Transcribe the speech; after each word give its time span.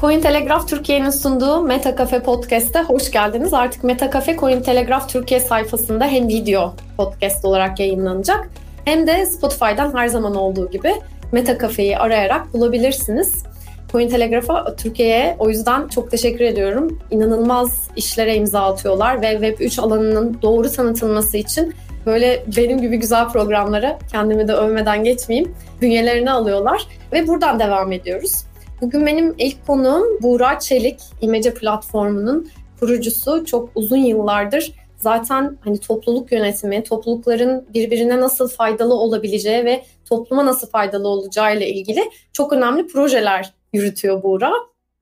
Cointelegraph 0.00 0.66
Türkiye'nin 0.66 1.10
sunduğu 1.10 1.62
Meta 1.62 1.96
Cafe 1.96 2.22
Podcast'te 2.22 2.82
hoş 2.82 3.10
geldiniz. 3.10 3.54
Artık 3.54 3.84
Meta 3.84 4.10
Cafe 4.10 4.36
Cointelegraph 4.36 5.08
Türkiye 5.08 5.40
sayfasında 5.40 6.06
hem 6.06 6.28
video 6.28 6.74
podcast 6.96 7.44
olarak 7.44 7.80
yayınlanacak 7.80 8.50
hem 8.84 9.06
de 9.06 9.26
Spotify'dan 9.26 9.96
her 9.96 10.08
zaman 10.08 10.34
olduğu 10.34 10.70
gibi 10.70 10.94
Meta 11.32 11.58
Cafe'yi 11.58 11.98
arayarak 11.98 12.54
bulabilirsiniz. 12.54 13.44
Cointelegraph'a 13.92 14.76
Türkiye'ye 14.76 15.36
o 15.38 15.48
yüzden 15.48 15.88
çok 15.88 16.10
teşekkür 16.10 16.44
ediyorum. 16.44 16.98
İnanılmaz 17.10 17.90
işlere 17.96 18.36
imza 18.36 18.60
atıyorlar 18.60 19.22
ve 19.22 19.32
Web3 19.32 19.80
alanının 19.80 20.38
doğru 20.42 20.72
tanıtılması 20.72 21.36
için 21.36 21.74
böyle 22.06 22.44
benim 22.56 22.80
gibi 22.80 22.96
güzel 22.96 23.28
programlara 23.28 23.98
kendimi 24.12 24.48
de 24.48 24.52
övmeden 24.52 25.04
geçmeyeyim 25.04 25.54
bünyelerini 25.80 26.30
alıyorlar 26.30 26.86
ve 27.12 27.26
buradan 27.26 27.60
devam 27.60 27.92
ediyoruz. 27.92 28.47
Bugün 28.80 29.06
benim 29.06 29.34
ilk 29.38 29.66
konuğum 29.66 30.22
Buğra 30.22 30.58
Çelik, 30.58 31.00
İmece 31.20 31.54
platformunun 31.54 32.50
kurucusu. 32.80 33.44
Çok 33.44 33.70
uzun 33.74 33.96
yıllardır 33.96 34.72
zaten 34.96 35.58
hani 35.64 35.80
topluluk 35.80 36.32
yönetimi, 36.32 36.82
toplulukların 36.82 37.66
birbirine 37.74 38.20
nasıl 38.20 38.48
faydalı 38.48 38.94
olabileceği 38.94 39.64
ve 39.64 39.84
topluma 40.08 40.46
nasıl 40.46 40.66
faydalı 40.66 41.08
olacağı 41.08 41.56
ile 41.56 41.68
ilgili 41.68 42.10
çok 42.32 42.52
önemli 42.52 42.86
projeler 42.86 43.52
yürütüyor 43.72 44.22
Buğra. 44.22 44.52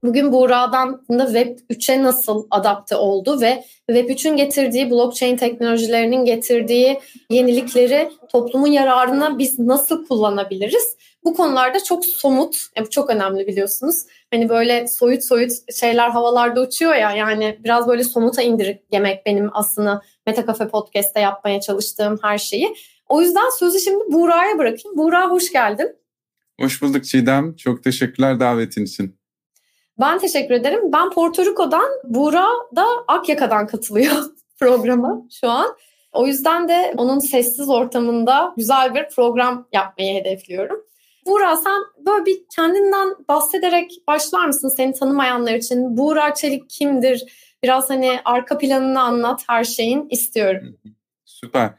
Bugün 0.03 0.33
Buğra'dan 0.33 1.03
da 1.11 1.27
Web 1.27 1.59
3'e 1.71 2.03
nasıl 2.03 2.47
adapte 2.51 2.97
oldu 2.97 3.41
ve 3.41 3.65
Web 3.87 4.11
3'ün 4.11 4.37
getirdiği 4.37 4.91
blockchain 4.91 5.37
teknolojilerinin 5.37 6.25
getirdiği 6.25 7.01
yenilikleri 7.31 8.11
toplumun 8.33 8.67
yararına 8.67 9.39
biz 9.39 9.59
nasıl 9.59 10.07
kullanabiliriz? 10.07 10.97
Bu 11.27 11.35
konularda 11.35 11.85
çok 11.85 12.05
somut, 12.05 12.57
yani 12.77 12.91
çok 12.91 13.11
önemli 13.11 13.47
biliyorsunuz. 13.47 14.03
Hani 14.31 14.49
böyle 14.49 14.89
soyut 14.89 15.25
soyut 15.25 15.53
şeyler 15.81 16.11
havalarda 16.11 16.61
uçuyor 16.61 16.95
ya 16.95 17.13
yani 17.13 17.59
biraz 17.65 17.89
böyle 17.89 18.05
somuta 18.05 18.43
indirgemek 18.43 19.27
benim 19.27 19.51
aslında 19.53 20.03
Meta 20.27 20.47
Cafe 20.47 20.69
Podcast'te 20.69 21.21
yapmaya 21.21 21.61
çalıştığım 21.61 22.19
her 22.23 22.39
şeyi. 22.39 22.75
O 23.09 23.23
yüzden 23.23 23.51
sözü 23.59 23.81
şimdi 23.81 24.05
Buğra'ya 24.13 24.59
bırakayım. 24.59 24.99
Buğra 24.99 25.31
hoş 25.31 25.53
geldin. 25.53 25.97
Hoş 26.61 26.83
bulduk 26.83 27.05
Çiğdem. 27.05 27.57
Çok 27.57 27.85
teşekkürler 27.85 28.41
davetin 28.41 28.85
için. 28.85 29.17
Ben 30.01 30.19
teşekkür 30.19 30.55
ederim. 30.55 30.93
Ben 30.93 31.11
Porto 31.11 31.45
Rico'dan, 31.45 31.89
Buğra 32.05 32.47
da 32.77 32.87
Akyaka'dan 33.09 33.67
katılıyor 33.67 34.17
programa 34.61 35.23
şu 35.41 35.51
an. 35.51 35.77
O 36.13 36.27
yüzden 36.27 36.69
de 36.69 36.95
onun 36.97 37.19
sessiz 37.19 37.69
ortamında 37.69 38.55
güzel 38.57 38.95
bir 38.95 39.09
program 39.09 39.69
yapmayı 39.73 40.15
hedefliyorum. 40.15 40.86
Buğra 41.27 41.57
sen 41.57 42.07
böyle 42.07 42.27
bir 42.27 42.39
kendinden 42.57 43.15
bahsederek 43.29 43.91
başlar 44.09 44.47
mısın 44.47 44.73
seni 44.77 44.93
tanımayanlar 44.93 45.55
için? 45.55 45.97
Buğra 45.97 46.35
Çelik 46.35 46.71
kimdir? 46.71 47.25
Biraz 47.63 47.91
hani 47.91 48.21
arka 48.25 48.59
planını 48.59 49.03
anlat 49.03 49.45
her 49.49 49.65
şeyin 49.65 50.09
istiyorum. 50.11 50.77
Süper. 51.25 51.71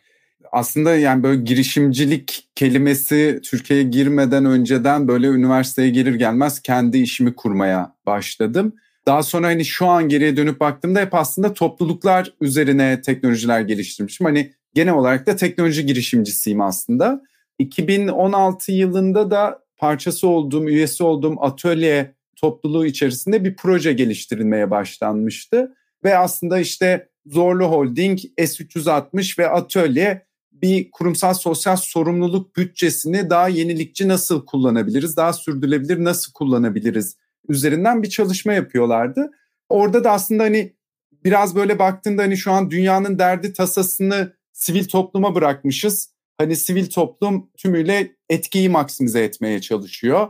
Aslında 0.52 0.96
yani 0.96 1.24
böyle 1.24 1.42
girişimcilik 1.42 2.50
kelimesi 2.56 3.40
Türkiye'ye 3.44 3.86
girmeden 3.86 4.46
önceden 4.46 5.08
böyle 5.08 5.28
üniversiteye 5.28 5.90
gelir 5.90 6.16
gelmez 6.16 6.60
kendi 6.60 6.98
işimi 6.98 7.36
kurmaya 7.36 7.96
başladım. 8.06 8.74
Daha 9.06 9.24
sonra 9.24 9.48
hani 9.48 9.66
şu 9.66 9.88
an 9.88 10.10
geriye 10.10 10.38
dönüp 10.38 10.60
baktığımda 10.60 11.00
hep 11.00 11.14
aslında 11.14 11.54
topluluklar 11.54 12.34
üzerine 12.42 13.02
teknolojiler 13.02 13.62
geliştirmişim. 13.62 14.26
Hani 14.26 14.54
genel 14.74 14.94
olarak 14.94 15.28
da 15.28 15.36
teknoloji 15.36 15.86
girişimcisiyim 15.86 16.62
aslında. 16.62 17.22
2016 17.60 18.72
yılında 18.72 19.32
da 19.32 19.64
parçası 19.78 20.28
olduğum, 20.28 20.70
üyesi 20.70 21.04
olduğum 21.04 21.36
atölye 21.42 22.16
topluluğu 22.36 22.86
içerisinde 22.86 23.44
bir 23.44 23.56
proje 23.56 23.94
geliştirilmeye 23.94 24.72
başlanmıştı. 24.72 25.76
Ve 26.04 26.18
aslında 26.18 26.60
işte 26.60 27.10
Zorlu 27.26 27.66
Holding, 27.66 28.20
S360 28.38 29.40
ve 29.40 29.50
Atölye 29.50 30.28
bir 30.52 30.92
kurumsal 30.92 31.34
sosyal 31.34 31.76
sorumluluk 31.76 32.56
bütçesini 32.56 33.30
daha 33.30 33.48
yenilikçi 33.48 34.08
nasıl 34.08 34.46
kullanabiliriz, 34.46 35.18
daha 35.18 35.34
sürdürülebilir 35.34 36.04
nasıl 36.04 36.34
kullanabiliriz 36.34 37.18
üzerinden 37.50 38.04
bir 38.04 38.10
çalışma 38.10 38.54
yapıyorlardı. 38.54 39.32
Orada 39.70 40.04
da 40.04 40.12
aslında 40.12 40.44
hani 40.44 40.74
biraz 41.24 41.56
böyle 41.56 41.80
baktığında 41.80 42.22
hani 42.22 42.38
şu 42.38 42.52
an 42.52 42.72
dünyanın 42.72 43.20
derdi 43.20 43.54
tasasını 43.54 44.34
sivil 44.54 44.88
topluma 44.88 45.36
bırakmışız 45.36 46.17
hani 46.38 46.56
sivil 46.56 46.90
toplum 46.90 47.50
tümüyle 47.58 48.16
etkiyi 48.30 48.70
maksimize 48.70 49.24
etmeye 49.24 49.62
çalışıyor. 49.62 50.28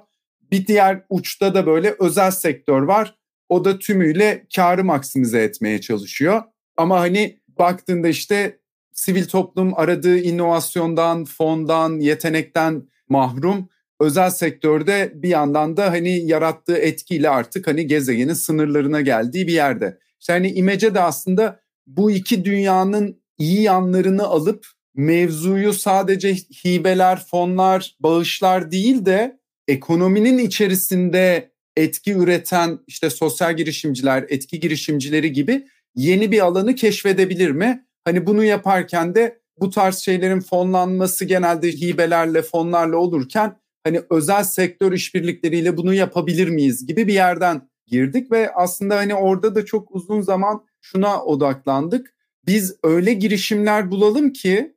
Bir 0.52 0.68
diğer 0.68 1.04
uçta 1.10 1.54
da 1.54 1.66
böyle 1.66 1.96
özel 2.00 2.32
sektör 2.32 2.82
var. 2.82 3.16
O 3.50 3.66
da 3.66 3.80
tümüyle 3.80 4.46
karı 4.56 4.84
maksimize 4.84 5.44
etmeye 5.44 5.82
çalışıyor. 5.82 6.44
Ama 6.78 7.00
hani 7.00 7.40
baktığında 7.60 8.08
işte 8.08 8.60
sivil 8.94 9.26
toplum 9.26 9.74
aradığı 9.80 10.18
inovasyondan, 10.18 11.26
fondan, 11.26 12.00
yetenekten 12.00 12.88
mahrum. 13.10 13.70
Özel 14.00 14.30
sektörde 14.30 15.12
bir 15.16 15.30
yandan 15.30 15.78
da 15.78 15.92
hani 15.92 16.26
yarattığı 16.26 16.78
etkiyle 16.78 17.30
artık 17.30 17.68
hani 17.68 17.88
gezegenin 17.88 18.34
sınırlarına 18.34 19.02
geldiği 19.02 19.48
bir 19.48 19.54
yerde. 19.54 20.00
İşte 20.20 20.34
hani 20.34 20.52
imece 20.52 20.96
de 20.96 21.02
aslında 21.02 21.60
bu 21.88 22.12
iki 22.12 22.46
dünyanın 22.46 23.22
iyi 23.38 23.62
yanlarını 23.62 24.24
alıp 24.24 24.68
mevzuyu 24.98 25.74
sadece 25.74 26.34
hibeler, 26.36 27.26
fonlar, 27.26 27.96
bağışlar 28.00 28.72
değil 28.72 29.06
de 29.06 29.40
ekonominin 29.68 30.38
içerisinde 30.38 31.52
etki 31.76 32.14
üreten 32.14 32.80
işte 32.88 33.10
sosyal 33.10 33.58
girişimciler, 33.58 34.26
etki 34.30 34.60
girişimcileri 34.60 35.32
gibi 35.32 35.68
yeni 35.96 36.32
bir 36.32 36.40
alanı 36.40 36.76
keşfedebilir 36.76 37.52
mi? 37.52 37.86
Hani 38.06 38.26
bunu 38.26 38.44
yaparken 38.44 39.16
de 39.16 39.40
bu 39.60 39.70
tarz 39.70 39.98
şeylerin 39.98 40.40
fonlanması 40.40 41.26
genelde 41.26 41.72
hibelerle, 41.72 42.42
fonlarla 42.42 42.98
olurken 42.98 43.56
hani 43.84 44.02
özel 44.10 44.44
sektör 44.44 44.92
işbirlikleriyle 44.92 45.78
bunu 45.78 45.94
yapabilir 45.94 46.48
miyiz 46.50 46.86
gibi 46.86 47.08
bir 47.08 47.14
yerden 47.14 47.70
girdik 47.88 48.32
ve 48.32 48.54
aslında 48.54 48.96
hani 48.96 49.16
orada 49.16 49.56
da 49.56 49.66
çok 49.66 49.96
uzun 49.96 50.22
zaman 50.22 50.66
şuna 50.82 51.24
odaklandık. 51.24 52.14
Biz 52.46 52.76
öyle 52.84 53.14
girişimler 53.14 53.92
bulalım 53.92 54.34
ki 54.34 54.77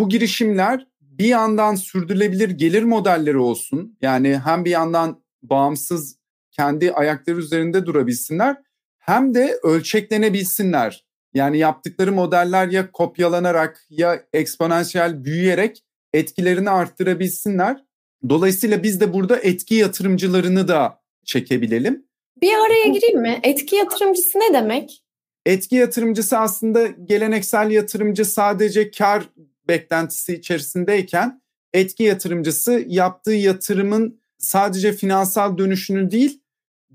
bu 0.00 0.08
girişimler 0.08 0.86
bir 1.00 1.24
yandan 1.24 1.74
sürdürülebilir 1.74 2.50
gelir 2.50 2.82
modelleri 2.82 3.38
olsun. 3.38 3.98
Yani 4.02 4.40
hem 4.44 4.64
bir 4.64 4.70
yandan 4.70 5.22
bağımsız 5.42 6.18
kendi 6.50 6.92
ayakları 6.92 7.36
üzerinde 7.36 7.86
durabilsinler 7.86 8.56
hem 8.98 9.34
de 9.34 9.58
ölçeklenebilsinler. 9.62 11.06
Yani 11.34 11.58
yaptıkları 11.58 12.12
modeller 12.12 12.68
ya 12.68 12.92
kopyalanarak 12.92 13.86
ya 13.90 14.22
eksponansiyel 14.32 15.24
büyüyerek 15.24 15.84
etkilerini 16.12 16.70
arttırabilsinler. 16.70 17.84
Dolayısıyla 18.28 18.82
biz 18.82 19.00
de 19.00 19.12
burada 19.12 19.36
etki 19.36 19.74
yatırımcılarını 19.74 20.68
da 20.68 21.00
çekebilelim. 21.24 22.04
Bir 22.42 22.52
araya 22.52 22.86
gireyim 22.86 23.20
mi? 23.20 23.40
Etki 23.42 23.76
yatırımcısı 23.76 24.38
ne 24.38 24.54
demek? 24.54 25.04
Etki 25.46 25.76
yatırımcısı 25.76 26.38
aslında 26.38 26.86
geleneksel 26.86 27.70
yatırımcı 27.70 28.24
sadece 28.24 28.90
kar 28.90 29.28
beklentisi 29.68 30.34
içerisindeyken 30.34 31.42
etki 31.72 32.02
yatırımcısı 32.02 32.84
yaptığı 32.86 33.32
yatırımın 33.32 34.20
sadece 34.38 34.92
finansal 34.92 35.58
dönüşünü 35.58 36.10
değil 36.10 36.42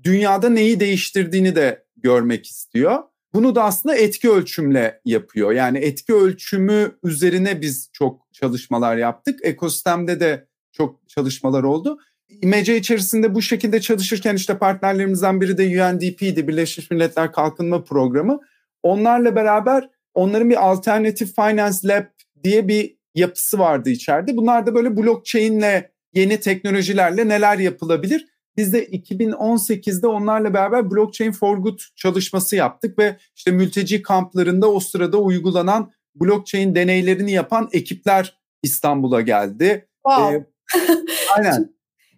dünyada 0.02 0.48
neyi 0.48 0.80
değiştirdiğini 0.80 1.56
de 1.56 1.84
görmek 1.96 2.46
istiyor. 2.46 3.02
Bunu 3.34 3.54
da 3.54 3.64
aslında 3.64 3.96
etki 3.96 4.30
ölçümle 4.30 5.00
yapıyor. 5.04 5.52
Yani 5.52 5.78
etki 5.78 6.14
ölçümü 6.14 6.92
üzerine 7.04 7.60
biz 7.60 7.90
çok 7.92 8.32
çalışmalar 8.32 8.96
yaptık. 8.96 9.40
Ekosistemde 9.42 10.20
de 10.20 10.46
çok 10.72 11.08
çalışmalar 11.08 11.62
oldu. 11.62 11.98
İmece 12.28 12.76
içerisinde 12.76 13.34
bu 13.34 13.42
şekilde 13.42 13.80
çalışırken 13.80 14.34
işte 14.36 14.58
partnerlerimizden 14.58 15.40
biri 15.40 15.58
de 15.58 15.82
UNDP'di, 15.82 16.48
Birleşmiş 16.48 16.90
Milletler 16.90 17.32
Kalkınma 17.32 17.84
Programı. 17.84 18.40
Onlarla 18.82 19.36
beraber 19.36 19.90
onların 20.14 20.50
bir 20.50 20.70
alternatif 20.70 21.34
finance 21.34 21.78
lab 21.84 22.04
diye 22.44 22.68
bir 22.68 22.96
yapısı 23.14 23.58
vardı 23.58 23.90
içeride. 23.90 24.36
Bunlar 24.36 24.66
da 24.66 24.74
böyle 24.74 24.96
blockchain'le 24.96 25.82
yeni 26.14 26.40
teknolojilerle 26.40 27.28
neler 27.28 27.58
yapılabilir? 27.58 28.26
Biz 28.56 28.72
de 28.72 28.86
2018'de 28.86 30.06
onlarla 30.06 30.54
beraber 30.54 30.90
Blockchain 30.90 31.32
for 31.32 31.56
Good 31.56 31.78
çalışması 31.96 32.56
yaptık 32.56 32.98
ve 32.98 33.16
işte 33.36 33.50
mülteci 33.50 34.02
kamplarında 34.02 34.70
o 34.70 34.80
sırada 34.80 35.18
uygulanan 35.18 35.92
blockchain 36.14 36.74
deneylerini 36.74 37.32
yapan 37.32 37.68
ekipler 37.72 38.38
İstanbul'a 38.62 39.20
geldi. 39.20 39.88
Wow. 40.06 40.36
Ee, 40.36 40.46
aynen. 41.36 41.74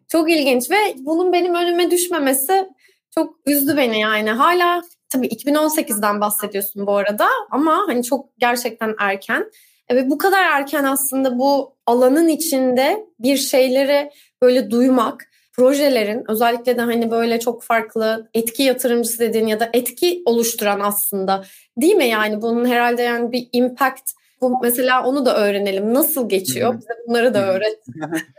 çok 0.09 0.31
ilginç 0.31 0.70
ve 0.70 0.76
bunun 0.99 1.32
benim 1.32 1.55
önüme 1.55 1.91
düşmemesi 1.91 2.69
çok 3.15 3.35
üzdü 3.47 3.76
beni 3.76 4.00
yani. 4.00 4.31
Hala 4.31 4.82
tabii 5.09 5.26
2018'den 5.26 6.20
bahsediyorsun 6.20 6.87
bu 6.87 6.97
arada 6.97 7.29
ama 7.50 7.85
hani 7.87 8.05
çok 8.05 8.38
gerçekten 8.38 8.94
erken. 8.99 9.50
Ve 9.93 10.11
bu 10.11 10.19
kadar 10.19 10.44
erken 10.44 10.85
aslında 10.85 11.38
bu 11.38 11.76
alanın 11.87 12.29
içinde 12.29 13.06
bir 13.20 13.37
şeyleri 13.37 14.11
böyle 14.43 14.70
duymak, 14.70 15.29
projelerin 15.52 16.25
özellikle 16.29 16.76
de 16.76 16.81
hani 16.81 17.11
böyle 17.11 17.40
çok 17.40 17.62
farklı 17.62 18.31
etki 18.35 18.62
yatırımcısı 18.62 19.19
dediğin 19.19 19.46
ya 19.46 19.61
da 19.61 19.70
etki 19.73 20.23
oluşturan 20.26 20.81
aslında 20.81 21.44
değil 21.81 21.94
mi 21.94 22.06
yani 22.06 22.43
bunun 22.43 22.64
herhalde 22.64 23.02
yani 23.02 23.32
bir 23.32 23.49
impact 23.52 24.11
bu 24.40 24.58
mesela 24.62 25.05
onu 25.05 25.26
da 25.26 25.37
öğrenelim. 25.37 25.94
Nasıl 25.94 26.29
geçiyor? 26.29 26.75
Bize 26.75 26.94
bunları 27.08 27.34
da 27.34 27.52
öğret. 27.52 27.79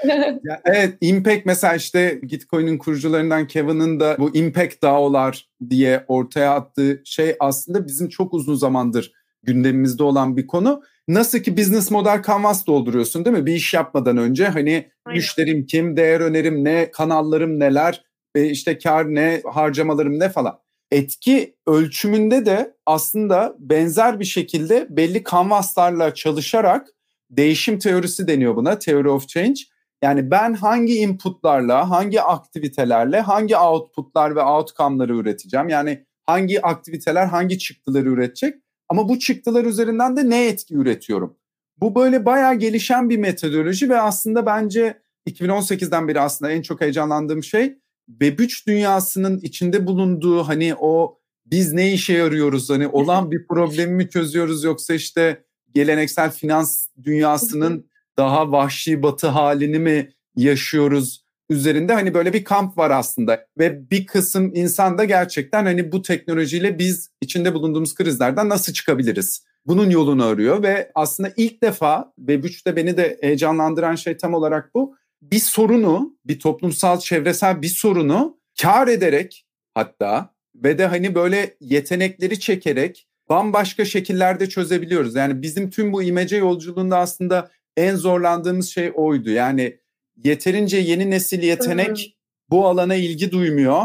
evet, 0.66 0.98
Impact 1.02 1.45
mesela 1.45 1.75
işte 1.75 2.19
Gitcoin'in 2.24 2.78
kurucularından 2.78 3.48
Kevin'in 3.48 4.00
de 4.00 4.16
bu 4.19 4.36
Impact 4.36 4.84
DAO'lar 4.84 5.50
diye 5.69 6.06
ortaya 6.07 6.54
attığı 6.54 7.02
şey 7.06 7.36
aslında 7.40 7.88
bizim 7.88 8.10
çok 8.10 8.34
uzun 8.34 8.56
zamandır 8.56 9.12
gündemimizde 9.44 10.04
olan 10.04 10.38
bir 10.38 10.48
konu. 10.48 10.81
Nasıl 11.10 11.40
ki 11.40 11.58
business 11.58 11.92
model 11.92 12.24
canvas 12.28 12.68
dolduruyorsun 12.68 13.26
değil 13.26 13.38
mi? 13.38 13.46
Bir 13.46 13.54
iş 13.54 13.74
yapmadan 13.74 14.18
önce 14.18 14.48
hani 14.48 14.90
Aynen. 15.06 15.18
müşterim 15.18 15.66
kim, 15.66 15.98
değer 15.98 16.20
önerim 16.20 16.64
ne, 16.64 16.92
kanallarım 16.92 17.60
neler, 17.60 18.04
işte 18.36 18.78
kar 18.78 19.16
ne, 19.16 19.42
harcamalarım 19.46 20.20
ne 20.20 20.30
falan 20.30 20.60
etki 20.92 21.56
ölçümünde 21.68 22.46
de 22.46 22.76
aslında 22.86 23.56
benzer 23.60 24.20
bir 24.20 24.26
şekilde 24.26 24.88
belli 24.90 25.24
kanvaslarla 25.24 26.14
çalışarak 26.14 26.88
değişim 27.30 27.80
teorisi 27.80 28.28
deniyor 28.28 28.56
buna, 28.56 28.80
theory 28.80 29.10
of 29.10 29.28
change. 29.28 29.62
Yani 30.04 30.32
ben 30.32 30.54
hangi 30.54 30.96
inputlarla, 30.96 31.90
hangi 31.90 32.22
aktivitelerle, 32.22 33.20
hangi 33.20 33.58
outputlar 33.58 34.36
ve 34.36 34.42
outcome'ları 34.42 35.16
üreteceğim? 35.16 35.70
Yani 35.70 36.06
hangi 36.26 36.62
aktiviteler 36.62 37.26
hangi 37.26 37.60
çıktıları 37.60 38.10
üretecek? 38.10 38.56
Ama 38.90 39.10
bu 39.10 39.20
çıktılar 39.20 39.66
üzerinden 39.66 40.18
de 40.18 40.30
ne 40.30 40.48
etki 40.48 40.76
üretiyorum? 40.76 41.36
Bu 41.78 41.96
böyle 41.96 42.26
bayağı 42.26 42.56
gelişen 42.56 43.10
bir 43.10 43.18
metodoloji 43.18 43.90
ve 43.90 44.02
aslında 44.02 44.46
bence 44.46 45.02
2018'den 45.28 46.08
beri 46.08 46.20
aslında 46.20 46.52
en 46.52 46.62
çok 46.62 46.82
heyecanlandığım 46.82 47.44
şey 47.44 47.78
Web3 48.20 48.68
dünyasının 48.68 49.40
içinde 49.40 49.88
bulunduğu 49.88 50.44
hani 50.44 50.76
o 50.80 51.20
biz 51.46 51.74
ne 51.74 51.94
işe 51.94 52.14
yarıyoruz 52.14 52.70
hani 52.70 52.88
olan 52.88 53.32
bir 53.32 53.48
problemi 53.48 53.94
mi 53.94 54.10
çözüyoruz 54.10 54.64
yoksa 54.64 54.94
işte 54.94 55.44
geleneksel 55.74 56.32
finans 56.32 56.88
dünyasının 57.04 57.90
daha 58.18 58.52
vahşi 58.52 59.04
batı 59.04 59.28
halini 59.28 59.80
mi 59.80 60.14
yaşıyoruz 60.36 61.19
üzerinde 61.50 61.94
hani 61.94 62.13
böyle 62.13 62.34
bir 62.34 62.44
kamp 62.44 62.78
var 62.78 62.92
aslında 62.92 63.46
ve 63.60 63.90
bir 63.92 64.06
kısım 64.06 64.51
insan 64.56 64.98
da 64.98 65.06
gerçekten 65.06 65.66
hani 65.66 65.92
bu 65.92 66.01
teknolojiyle 66.01 66.80
biz 66.80 67.10
içinde 67.22 67.54
bulunduğumuz 67.54 67.96
krizlerden 67.96 68.50
nasıl 68.50 68.74
çıkabiliriz? 68.74 69.44
Bunun 69.66 69.90
yolunu 69.90 70.25
arıyor 70.25 70.63
ve 70.63 70.92
aslında 70.96 71.34
ilk 71.38 71.63
defa 71.63 72.13
Web3'te 72.19 72.75
beni 72.75 72.98
de 72.98 73.18
heyecanlandıran 73.22 73.96
şey 73.96 74.18
tam 74.18 74.34
olarak 74.34 74.75
bu 74.75 74.96
bir 75.22 75.40
sorunu, 75.40 76.18
bir 76.25 76.40
toplumsal 76.40 77.00
çevresel 77.00 77.62
bir 77.62 77.68
sorunu 77.68 78.38
kar 78.62 78.88
ederek 78.88 79.45
hatta 79.74 80.34
ve 80.56 80.78
de 80.78 80.86
hani 80.86 81.16
böyle 81.16 81.56
yetenekleri 81.62 82.40
çekerek 82.40 83.07
bambaşka 83.30 83.86
şekillerde 83.86 84.50
çözebiliyoruz. 84.50 85.16
Yani 85.16 85.42
bizim 85.42 85.69
tüm 85.69 85.94
bu 85.94 86.04
imece 86.04 86.38
yolculuğunda 86.38 86.98
aslında 86.98 87.52
en 87.78 87.95
zorlandığımız 87.95 88.69
şey 88.69 88.92
oydu. 88.95 89.30
Yani 89.30 89.80
yeterince 90.24 90.77
yeni 90.77 91.10
nesil 91.10 91.44
yetenek 91.44 92.18
bu 92.50 92.68
alana 92.68 92.95
ilgi 92.95 93.31
duymuyor 93.31 93.83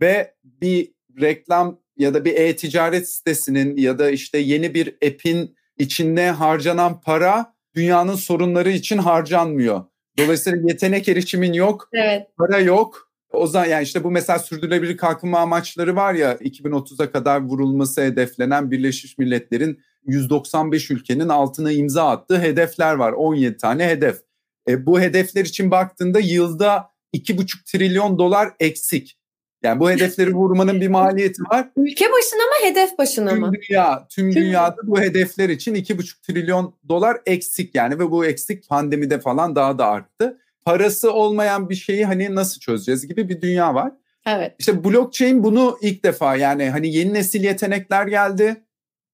ve 0.00 0.34
bir 0.44 0.92
reklam 1.20 1.80
ya 1.96 2.14
da 2.14 2.24
bir 2.24 2.34
e-ticaret 2.34 3.08
sitesinin 3.08 3.76
ya 3.76 3.98
da 3.98 4.10
işte 4.10 4.38
yeni 4.38 4.74
bir 4.74 4.88
app'in 4.88 5.56
içinde 5.78 6.30
harcanan 6.30 7.00
para 7.00 7.54
dünyanın 7.74 8.14
sorunları 8.14 8.70
için 8.70 8.98
harcanmıyor. 8.98 9.84
Dolayısıyla 10.18 10.58
yetenek 10.68 11.08
erişimin 11.08 11.52
yok, 11.52 11.88
evet. 11.92 12.26
para 12.38 12.58
yok. 12.58 13.10
O 13.32 13.46
zaman 13.46 13.66
yani 13.66 13.82
işte 13.82 14.04
bu 14.04 14.10
mesela 14.10 14.38
sürdürülebilir 14.38 14.96
kalkınma 14.96 15.38
amaçları 15.38 15.96
var 15.96 16.14
ya 16.14 16.34
2030'a 16.34 17.10
kadar 17.10 17.40
vurulması 17.40 18.02
hedeflenen 18.02 18.70
Birleşmiş 18.70 19.18
Milletler'in 19.18 19.80
195 20.06 20.90
ülkenin 20.90 21.28
altına 21.28 21.72
imza 21.72 22.08
attığı 22.08 22.40
hedefler 22.40 22.94
var. 22.94 23.12
17 23.12 23.56
tane 23.56 23.88
hedef. 23.88 24.16
E, 24.68 24.86
bu 24.86 25.00
hedefler 25.00 25.44
için 25.44 25.70
baktığında 25.70 26.20
yılda 26.20 26.90
2,5 27.14 27.72
trilyon 27.72 28.18
dolar 28.18 28.52
eksik. 28.60 29.18
Yani 29.62 29.80
bu 29.80 29.90
hedefleri 29.90 30.30
vurmanın 30.34 30.80
bir 30.80 30.88
maliyeti 30.88 31.42
var. 31.42 31.70
Ülke 31.76 32.04
başına 32.04 32.42
mı 32.42 32.68
hedef 32.70 32.98
başına 32.98 33.30
tüm 33.30 33.40
mı? 33.40 33.52
Dünya, 33.52 34.06
tüm, 34.08 34.32
tüm 34.32 34.42
dünyada 34.42 34.76
bu 34.82 35.00
hedefler 35.00 35.48
için 35.48 35.74
2,5 35.74 36.22
trilyon 36.22 36.74
dolar 36.88 37.20
eksik 37.26 37.74
yani 37.74 37.98
ve 37.98 38.10
bu 38.10 38.26
eksik 38.26 38.68
pandemide 38.68 39.20
falan 39.20 39.56
daha 39.56 39.78
da 39.78 39.86
arttı. 39.86 40.38
Parası 40.64 41.12
olmayan 41.12 41.68
bir 41.68 41.74
şeyi 41.74 42.04
hani 42.04 42.34
nasıl 42.34 42.60
çözeceğiz 42.60 43.08
gibi 43.08 43.28
bir 43.28 43.40
dünya 43.40 43.74
var. 43.74 43.92
Evet. 44.26 44.54
İşte 44.58 44.84
blockchain 44.84 45.44
bunu 45.44 45.78
ilk 45.82 46.04
defa 46.04 46.36
yani 46.36 46.70
hani 46.70 46.94
yeni 46.94 47.14
nesil 47.14 47.44
yetenekler 47.44 48.06
geldi 48.06 48.64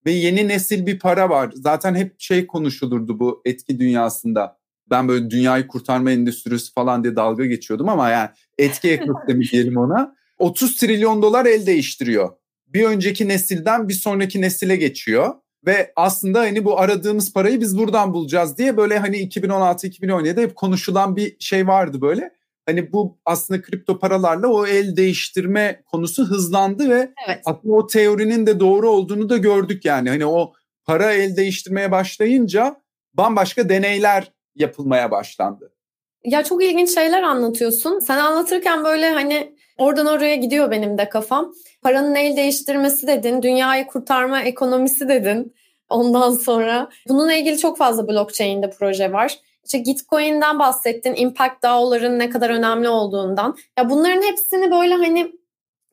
ve 0.05 0.11
yeni 0.11 0.47
nesil 0.47 0.85
bir 0.85 0.99
para 0.99 1.29
var. 1.29 1.51
Zaten 1.53 1.95
hep 1.95 2.21
şey 2.21 2.47
konuşulurdu 2.47 3.19
bu 3.19 3.41
etki 3.45 3.79
dünyasında. 3.79 4.60
Ben 4.91 5.07
böyle 5.07 5.29
dünyayı 5.29 5.67
kurtarma 5.67 6.11
endüstrisi 6.11 6.73
falan 6.73 7.03
diye 7.03 7.15
dalga 7.15 7.45
geçiyordum 7.45 7.89
ama 7.89 8.09
yani 8.09 8.29
etki 8.57 8.91
ekosistemi 8.91 9.43
diyelim 9.43 9.77
ona. 9.77 10.15
30 10.39 10.75
trilyon 10.75 11.21
dolar 11.21 11.45
el 11.45 11.65
değiştiriyor. 11.65 12.29
Bir 12.67 12.83
önceki 12.83 13.27
nesilden 13.27 13.89
bir 13.89 13.93
sonraki 13.93 14.41
nesile 14.41 14.75
geçiyor 14.75 15.33
ve 15.65 15.93
aslında 15.95 16.39
hani 16.39 16.65
bu 16.65 16.79
aradığımız 16.79 17.33
parayı 17.33 17.61
biz 17.61 17.77
buradan 17.77 18.13
bulacağız 18.13 18.57
diye 18.57 18.77
böyle 18.77 18.99
hani 18.99 19.17
2016-2017'de 19.17 20.41
hep 20.41 20.55
konuşulan 20.55 21.15
bir 21.15 21.35
şey 21.39 21.67
vardı 21.67 22.01
böyle. 22.01 22.31
Hani 22.65 22.91
bu 22.91 23.19
aslında 23.25 23.61
kripto 23.61 23.99
paralarla 23.99 24.47
o 24.47 24.65
el 24.65 24.95
değiştirme 24.95 25.81
konusu 25.85 26.25
hızlandı 26.25 26.89
ve 26.89 27.13
evet. 27.27 27.41
aslında 27.45 27.73
o 27.73 27.87
teorinin 27.87 28.45
de 28.45 28.59
doğru 28.59 28.89
olduğunu 28.89 29.29
da 29.29 29.37
gördük 29.37 29.85
yani. 29.85 30.09
Hani 30.09 30.25
o 30.25 30.53
para 30.85 31.13
el 31.13 31.37
değiştirmeye 31.37 31.91
başlayınca 31.91 32.81
bambaşka 33.13 33.69
deneyler 33.69 34.31
yapılmaya 34.55 35.11
başlandı. 35.11 35.73
Ya 36.23 36.43
çok 36.43 36.63
ilginç 36.63 36.93
şeyler 36.93 37.23
anlatıyorsun. 37.23 37.99
Sen 37.99 38.17
anlatırken 38.17 38.83
böyle 38.83 39.09
hani 39.09 39.55
oradan 39.77 40.05
oraya 40.05 40.35
gidiyor 40.35 40.71
benim 40.71 40.97
de 40.97 41.09
kafam. 41.09 41.53
Paranın 41.81 42.15
el 42.15 42.37
değiştirmesi 42.37 43.07
dedin, 43.07 43.41
dünyayı 43.41 43.87
kurtarma 43.87 44.41
ekonomisi 44.41 45.07
dedin. 45.07 45.55
Ondan 45.89 46.31
sonra 46.31 46.89
bununla 47.09 47.33
ilgili 47.33 47.57
çok 47.57 47.77
fazla 47.77 48.07
blockchain'de 48.07 48.69
proje 48.69 49.13
var. 49.13 49.39
İşte 49.65 49.77
Gitcoin'den 49.77 50.59
bahsettin, 50.59 51.15
impact 51.15 51.63
DAO'ların 51.63 52.19
ne 52.19 52.29
kadar 52.29 52.49
önemli 52.49 52.89
olduğundan. 52.89 53.57
Ya 53.77 53.89
bunların 53.89 54.21
hepsini 54.21 54.71
böyle 54.71 54.93
hani 54.93 55.31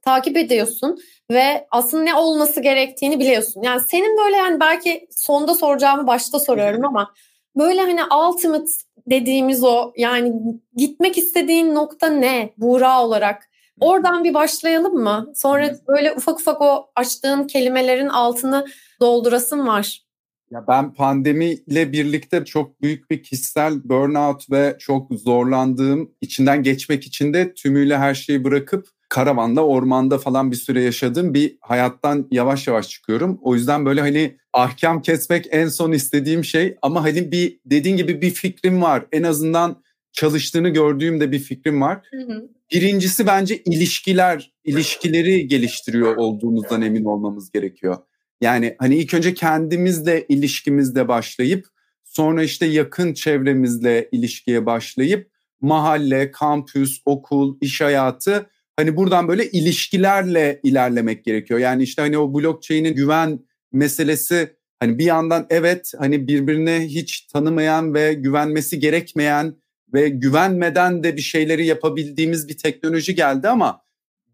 takip 0.02 0.36
ediyorsun 0.36 0.98
ve 1.30 1.66
aslında 1.70 2.02
ne 2.02 2.14
olması 2.14 2.60
gerektiğini 2.60 3.18
biliyorsun. 3.18 3.62
Yani 3.62 3.80
senin 3.88 4.18
böyle 4.18 4.36
yani 4.36 4.60
belki 4.60 5.08
sonda 5.10 5.54
soracağımı 5.54 6.06
başta 6.06 6.40
soruyorum 6.40 6.84
ama 6.84 7.14
böyle 7.56 7.80
hani 7.80 8.00
ultimate 8.04 8.70
dediğimiz 9.10 9.64
o 9.64 9.92
yani 9.96 10.32
gitmek 10.76 11.18
istediğin 11.18 11.74
nokta 11.74 12.06
ne 12.06 12.52
Buğra 12.56 13.04
olarak? 13.04 13.48
Oradan 13.80 14.24
bir 14.24 14.34
başlayalım 14.34 14.94
mı? 14.94 15.32
Sonra 15.34 15.74
böyle 15.88 16.12
ufak 16.12 16.40
ufak 16.40 16.60
o 16.60 16.90
açtığın 16.96 17.46
kelimelerin 17.46 18.08
altını 18.08 18.66
doldurasın 19.00 19.66
var. 19.66 20.08
Ya 20.50 20.64
ben 20.68 20.94
pandemiyle 20.94 21.92
birlikte 21.92 22.44
çok 22.44 22.82
büyük 22.82 23.10
bir 23.10 23.22
kişisel 23.22 23.88
burnout 23.88 24.50
ve 24.50 24.76
çok 24.78 25.12
zorlandığım, 25.12 26.14
içinden 26.20 26.62
geçmek 26.62 27.06
için 27.06 27.34
de 27.34 27.54
tümüyle 27.54 27.98
her 27.98 28.14
şeyi 28.14 28.44
bırakıp 28.44 28.88
karavanda, 29.08 29.66
ormanda 29.66 30.18
falan 30.18 30.50
bir 30.50 30.56
süre 30.56 30.82
yaşadığım 30.82 31.34
bir 31.34 31.58
hayattan 31.60 32.28
yavaş 32.30 32.66
yavaş 32.66 32.88
çıkıyorum. 32.88 33.38
O 33.42 33.54
yüzden 33.54 33.84
böyle 33.84 34.00
hani 34.00 34.36
ahkam 34.52 35.02
kesmek 35.02 35.46
en 35.50 35.68
son 35.68 35.92
istediğim 35.92 36.44
şey 36.44 36.76
ama 36.82 37.04
hani 37.04 37.32
bir 37.32 37.60
dediğin 37.66 37.96
gibi 37.96 38.22
bir 38.22 38.30
fikrim 38.30 38.82
var. 38.82 39.06
En 39.12 39.22
azından 39.22 39.82
çalıştığını 40.12 40.68
gördüğümde 40.68 41.32
bir 41.32 41.38
fikrim 41.38 41.80
var. 41.80 42.06
Hı 42.10 42.32
hı. 42.32 42.48
Birincisi 42.72 43.26
bence 43.26 43.62
ilişkiler, 43.62 44.52
ilişkileri 44.64 45.48
geliştiriyor 45.48 46.16
olduğumuzdan 46.16 46.82
emin 46.82 47.04
olmamız 47.04 47.50
gerekiyor. 47.50 47.96
Yani 48.40 48.76
hani 48.78 48.96
ilk 48.96 49.14
önce 49.14 49.34
kendimizle 49.34 50.26
ilişkimizle 50.28 51.08
başlayıp 51.08 51.66
sonra 52.04 52.42
işte 52.42 52.66
yakın 52.66 53.14
çevremizle 53.14 54.08
ilişkiye 54.12 54.66
başlayıp 54.66 55.30
mahalle, 55.60 56.30
kampüs, 56.30 57.02
okul, 57.04 57.56
iş 57.60 57.80
hayatı 57.80 58.50
hani 58.78 58.96
buradan 58.96 59.28
böyle 59.28 59.50
ilişkilerle 59.50 60.60
ilerlemek 60.62 61.24
gerekiyor. 61.24 61.60
Yani 61.60 61.82
işte 61.82 62.02
hani 62.02 62.18
o 62.18 62.34
blockchain'in 62.34 62.94
güven 62.94 63.40
meselesi 63.72 64.56
hani 64.80 64.98
bir 64.98 65.04
yandan 65.04 65.46
evet 65.50 65.92
hani 65.98 66.28
birbirine 66.28 66.80
hiç 66.80 67.20
tanımayan 67.20 67.94
ve 67.94 68.14
güvenmesi 68.14 68.78
gerekmeyen 68.78 69.54
ve 69.94 70.08
güvenmeden 70.08 71.02
de 71.04 71.16
bir 71.16 71.22
şeyleri 71.22 71.66
yapabildiğimiz 71.66 72.48
bir 72.48 72.56
teknoloji 72.56 73.14
geldi 73.14 73.48
ama 73.48 73.82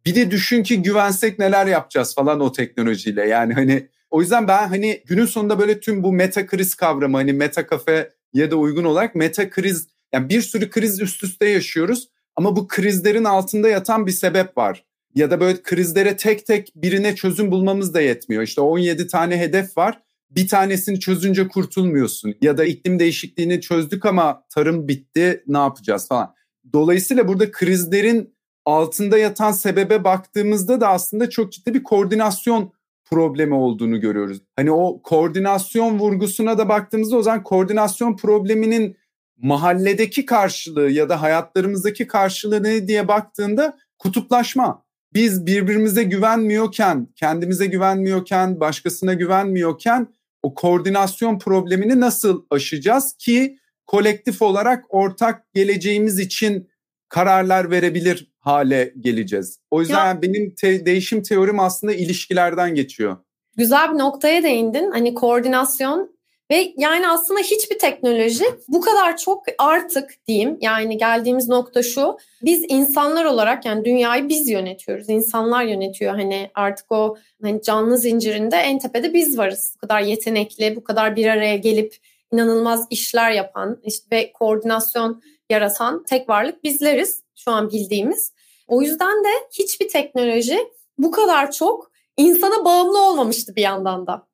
bir 0.06 0.14
de 0.14 0.30
düşün 0.30 0.62
ki 0.62 0.82
güvensek 0.82 1.38
neler 1.38 1.66
yapacağız 1.66 2.14
falan 2.14 2.40
o 2.40 2.52
teknolojiyle. 2.52 3.28
Yani 3.28 3.54
hani 3.54 3.88
o 4.10 4.20
yüzden 4.20 4.48
ben 4.48 4.68
hani 4.68 5.02
günün 5.06 5.26
sonunda 5.26 5.58
böyle 5.58 5.80
tüm 5.80 6.02
bu 6.02 6.12
meta 6.12 6.46
kriz 6.46 6.74
kavramı 6.74 7.16
hani 7.16 7.32
meta 7.32 7.66
kafe 7.66 8.10
ya 8.32 8.50
da 8.50 8.56
uygun 8.56 8.84
olarak 8.84 9.14
meta 9.14 9.50
kriz 9.50 9.88
yani 10.12 10.28
bir 10.28 10.42
sürü 10.42 10.70
kriz 10.70 11.00
üst 11.00 11.24
üste 11.24 11.48
yaşıyoruz 11.48 12.08
Ama 12.36 12.56
bu 12.56 12.68
krizlerin 12.68 13.24
altında 13.24 13.68
yatan 13.68 14.06
bir 14.06 14.12
sebep 14.12 14.58
var. 14.58 14.84
Ya 15.14 15.30
da 15.30 15.40
böyle 15.40 15.62
krizlere 15.62 16.16
tek 16.16 16.46
tek 16.46 16.72
birine 16.76 17.14
çözüm 17.14 17.50
bulmamız 17.50 17.94
da 17.94 18.00
yetmiyor. 18.00 18.42
İşte 18.42 18.60
17 18.60 19.06
tane 19.06 19.38
hedef 19.38 19.76
var. 19.76 20.00
Bir 20.30 20.48
tanesini 20.48 21.00
çözünce 21.00 21.48
kurtulmuyorsun. 21.48 22.34
Ya 22.40 22.58
da 22.58 22.64
iklim 22.64 22.98
değişikliğini 22.98 23.60
çözdük 23.60 24.06
ama 24.06 24.44
tarım 24.50 24.88
bitti 24.88 25.44
ne 25.46 25.58
yapacağız 25.58 26.08
falan. 26.08 26.34
Dolayısıyla 26.72 27.28
burada 27.28 27.50
krizlerin 27.50 28.34
altında 28.64 29.18
yatan 29.18 29.52
sebebe 29.52 30.04
baktığımızda 30.04 30.80
da 30.80 30.88
aslında 30.88 31.30
çok 31.30 31.52
ciddi 31.52 31.74
bir 31.74 31.82
koordinasyon 31.82 32.72
problemi 33.04 33.54
olduğunu 33.54 34.00
görüyoruz. 34.00 34.40
Hani 34.56 34.72
o 34.72 35.02
koordinasyon 35.02 35.98
vurgusuna 35.98 36.58
da 36.58 36.68
baktığımızda 36.68 37.16
o 37.16 37.22
zaman 37.22 37.42
koordinasyon 37.42 38.16
probleminin 38.16 38.96
mahalledeki 39.44 40.26
karşılığı 40.26 40.90
ya 40.90 41.08
da 41.08 41.22
hayatlarımızdaki 41.22 42.06
karşılığı 42.06 42.62
ne 42.62 42.88
diye 42.88 43.08
baktığında 43.08 43.78
kutuplaşma. 43.98 44.84
Biz 45.14 45.46
birbirimize 45.46 46.02
güvenmiyorken, 46.02 47.08
kendimize 47.16 47.66
güvenmiyorken, 47.66 48.60
başkasına 48.60 49.14
güvenmiyorken 49.14 50.06
o 50.42 50.54
koordinasyon 50.54 51.38
problemini 51.38 52.00
nasıl 52.00 52.44
aşacağız 52.50 53.14
ki 53.18 53.58
kolektif 53.86 54.42
olarak 54.42 54.84
ortak 54.88 55.52
geleceğimiz 55.54 56.18
için 56.18 56.70
kararlar 57.08 57.70
verebilir 57.70 58.32
hale 58.38 58.94
geleceğiz. 59.00 59.58
O 59.70 59.80
yüzden 59.80 60.14
ya, 60.14 60.22
benim 60.22 60.54
te- 60.54 60.86
değişim 60.86 61.22
teorim 61.22 61.60
aslında 61.60 61.92
ilişkilerden 61.92 62.74
geçiyor. 62.74 63.16
Güzel 63.56 63.92
bir 63.92 63.98
noktaya 63.98 64.42
değindin. 64.42 64.90
Hani 64.90 65.14
koordinasyon 65.14 66.13
ve 66.50 66.74
yani 66.76 67.08
aslında 67.08 67.40
hiçbir 67.40 67.78
teknoloji 67.78 68.44
bu 68.68 68.80
kadar 68.80 69.16
çok 69.16 69.44
artık 69.58 70.26
diyeyim 70.26 70.58
yani 70.60 70.98
geldiğimiz 70.98 71.48
nokta 71.48 71.82
şu. 71.82 72.16
Biz 72.42 72.64
insanlar 72.68 73.24
olarak 73.24 73.64
yani 73.64 73.84
dünyayı 73.84 74.28
biz 74.28 74.48
yönetiyoruz. 74.48 75.08
İnsanlar 75.08 75.64
yönetiyor. 75.64 76.14
Hani 76.14 76.50
artık 76.54 76.92
o 76.92 77.16
hani 77.42 77.62
canlı 77.62 77.98
zincirinde 77.98 78.56
en 78.56 78.78
tepede 78.78 79.14
biz 79.14 79.38
varız. 79.38 79.74
Bu 79.76 79.80
kadar 79.80 80.00
yetenekli, 80.00 80.76
bu 80.76 80.84
kadar 80.84 81.16
bir 81.16 81.26
araya 81.26 81.56
gelip 81.56 81.96
inanılmaz 82.32 82.86
işler 82.90 83.30
yapan 83.30 83.80
işte 83.84 84.16
ve 84.16 84.32
koordinasyon 84.32 85.22
yaratan 85.50 86.04
tek 86.04 86.28
varlık 86.28 86.64
bizleriz 86.64 87.22
şu 87.36 87.50
an 87.50 87.70
bildiğimiz. 87.70 88.32
O 88.66 88.82
yüzden 88.82 89.24
de 89.24 89.28
hiçbir 89.58 89.88
teknoloji 89.88 90.58
bu 90.98 91.10
kadar 91.10 91.52
çok 91.52 91.90
insana 92.16 92.64
bağımlı 92.64 93.02
olmamıştı 93.08 93.56
bir 93.56 93.62
yandan 93.62 94.06
da. 94.06 94.26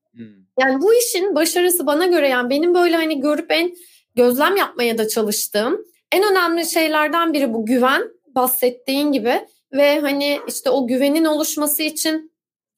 Yani 0.60 0.82
bu 0.82 0.94
işin 0.94 1.34
başarısı 1.34 1.86
bana 1.86 2.06
göre 2.06 2.28
yani 2.28 2.50
benim 2.50 2.74
böyle 2.74 2.96
hani 2.96 3.20
görüp 3.20 3.52
en 3.52 3.74
gözlem 4.14 4.56
yapmaya 4.56 4.98
da 4.98 5.08
çalıştığım 5.08 5.84
en 6.12 6.32
önemli 6.32 6.66
şeylerden 6.66 7.32
biri 7.32 7.54
bu 7.54 7.66
güven 7.66 8.02
bahsettiğin 8.26 9.12
gibi 9.12 9.46
ve 9.72 10.00
hani 10.00 10.40
işte 10.48 10.70
o 10.70 10.86
güvenin 10.86 11.24
oluşması 11.24 11.82
için 11.82 12.32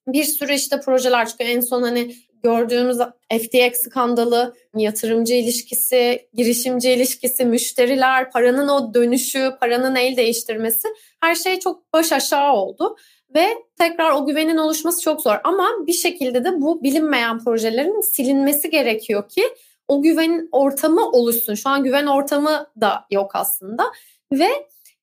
bir 0.09 0.25
sürü 0.25 0.53
işte 0.55 0.81
projeler 0.81 1.29
çıkıyor. 1.29 1.51
En 1.51 1.61
son 1.61 1.83
hani 1.83 2.15
gördüğümüz 2.43 2.99
FTX 3.33 3.81
skandalı, 3.81 4.55
yatırımcı 4.77 5.35
ilişkisi, 5.35 6.29
girişimci 6.35 6.91
ilişkisi, 6.91 7.45
müşteriler, 7.45 8.31
paranın 8.31 8.69
o 8.69 8.95
dönüşü, 8.95 9.51
paranın 9.61 9.97
el 9.97 10.17
değiştirmesi 10.17 10.89
her 11.21 11.35
şey 11.35 11.59
çok 11.59 11.93
baş 11.93 12.13
aşağı 12.13 12.53
oldu. 12.53 12.97
Ve 13.35 13.49
tekrar 13.79 14.13
o 14.13 14.27
güvenin 14.27 14.57
oluşması 14.57 15.03
çok 15.03 15.21
zor. 15.21 15.37
Ama 15.45 15.69
bir 15.87 15.93
şekilde 15.93 16.45
de 16.45 16.61
bu 16.61 16.83
bilinmeyen 16.83 17.45
projelerin 17.45 18.01
silinmesi 18.01 18.71
gerekiyor 18.71 19.29
ki 19.29 19.43
o 19.89 20.03
güven 20.03 20.49
ortamı 20.53 21.11
oluşsun. 21.11 21.55
Şu 21.55 21.69
an 21.69 21.85
güven 21.85 22.07
ortamı 22.07 22.67
da 22.81 23.05
yok 23.11 23.31
aslında. 23.35 23.85
Ve 24.33 24.49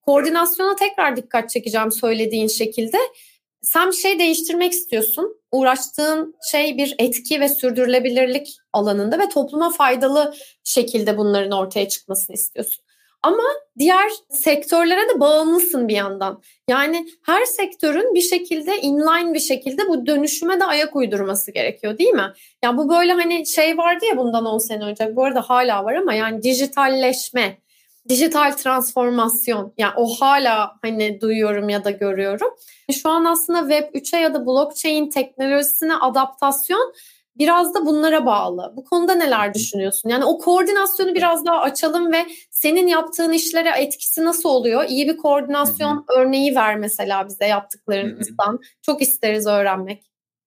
koordinasyona 0.02 0.76
tekrar 0.76 1.16
dikkat 1.16 1.50
çekeceğim 1.50 1.92
söylediğin 1.92 2.48
şekilde 2.48 2.98
sen 3.62 3.88
bir 3.88 3.96
şey 3.96 4.20
değiştirmek 4.20 4.72
istiyorsun. 4.72 5.42
Uğraştığın 5.52 6.36
şey 6.52 6.78
bir 6.78 6.96
etki 7.00 7.40
ve 7.40 7.50
sürdürülebilirlik 7.50 8.58
alanında 8.74 9.20
ve 9.20 9.30
topluma 9.30 9.70
faydalı 9.70 10.34
şekilde 10.64 11.18
bunların 11.18 11.52
ortaya 11.52 11.88
çıkmasını 11.88 12.36
istiyorsun. 12.36 12.86
Ama 13.24 13.44
diğer 13.80 14.10
sektörlere 14.30 15.10
de 15.10 15.20
bağımlısın 15.20 15.88
bir 15.88 15.96
yandan. 15.96 16.42
Yani 16.70 17.08
her 17.26 17.46
sektörün 17.46 18.16
bir 18.16 18.22
şekilde 18.22 18.78
inline 18.78 19.34
bir 19.34 19.40
şekilde 19.40 19.88
bu 19.88 20.06
dönüşüme 20.06 20.60
de 20.60 20.66
ayak 20.66 20.96
uydurması 20.96 21.52
gerekiyor 21.52 21.98
değil 21.98 22.10
mi? 22.10 22.34
Ya 22.64 22.78
bu 22.78 22.90
böyle 22.90 23.14
hani 23.14 23.48
şey 23.48 23.78
vardı 23.78 24.06
ya 24.06 24.18
bundan 24.18 24.46
10 24.46 24.58
sene 24.58 24.84
önce. 24.84 25.16
Bu 25.16 25.26
arada 25.26 25.42
hala 25.42 25.86
var 25.86 25.94
ama 25.94 26.14
yani 26.14 26.44
dijitalleşme, 26.44 27.58
dijital 28.10 28.52
transformasyon. 28.52 29.74
Yani 29.78 29.94
o 29.96 30.16
hala 30.16 30.72
hani 30.82 31.22
duyuyorum 31.22 31.70
ya 31.70 31.84
da 31.84 31.92
görüyorum. 31.92 32.50
Şu 32.92 33.10
an 33.10 33.26
aslında 33.26 33.60
Web 33.60 33.96
3'e 33.96 34.20
ya 34.20 34.34
da 34.34 34.46
blockchain 34.46 35.10
teknolojisine 35.10 35.96
adaptasyon 35.96 36.94
biraz 37.40 37.74
da 37.74 37.86
bunlara 37.86 38.26
bağlı. 38.26 38.74
Bu 38.76 38.84
konuda 38.84 39.16
neler 39.16 39.54
düşünüyorsun? 39.54 40.10
Yani 40.10 40.26
o 40.26 40.38
koordinasyonu 40.38 41.16
biraz 41.16 41.46
daha 41.46 41.62
açalım 41.62 42.12
ve 42.12 42.26
senin 42.52 42.88
yaptığın 42.88 43.34
işlere 43.34 43.70
etkisi 43.78 44.26
nasıl 44.26 44.50
oluyor? 44.50 44.86
İyi 44.90 45.08
bir 45.08 45.18
koordinasyon 45.18 45.96
Hı-hı. 45.96 46.20
örneği 46.20 46.56
ver 46.56 46.76
mesela 46.76 47.28
bize 47.28 47.46
yaptıklarınızdan. 47.46 48.52
Hı-hı. 48.52 48.60
Çok 48.82 49.02
isteriz 49.02 49.48
öğrenmek. 49.48 50.04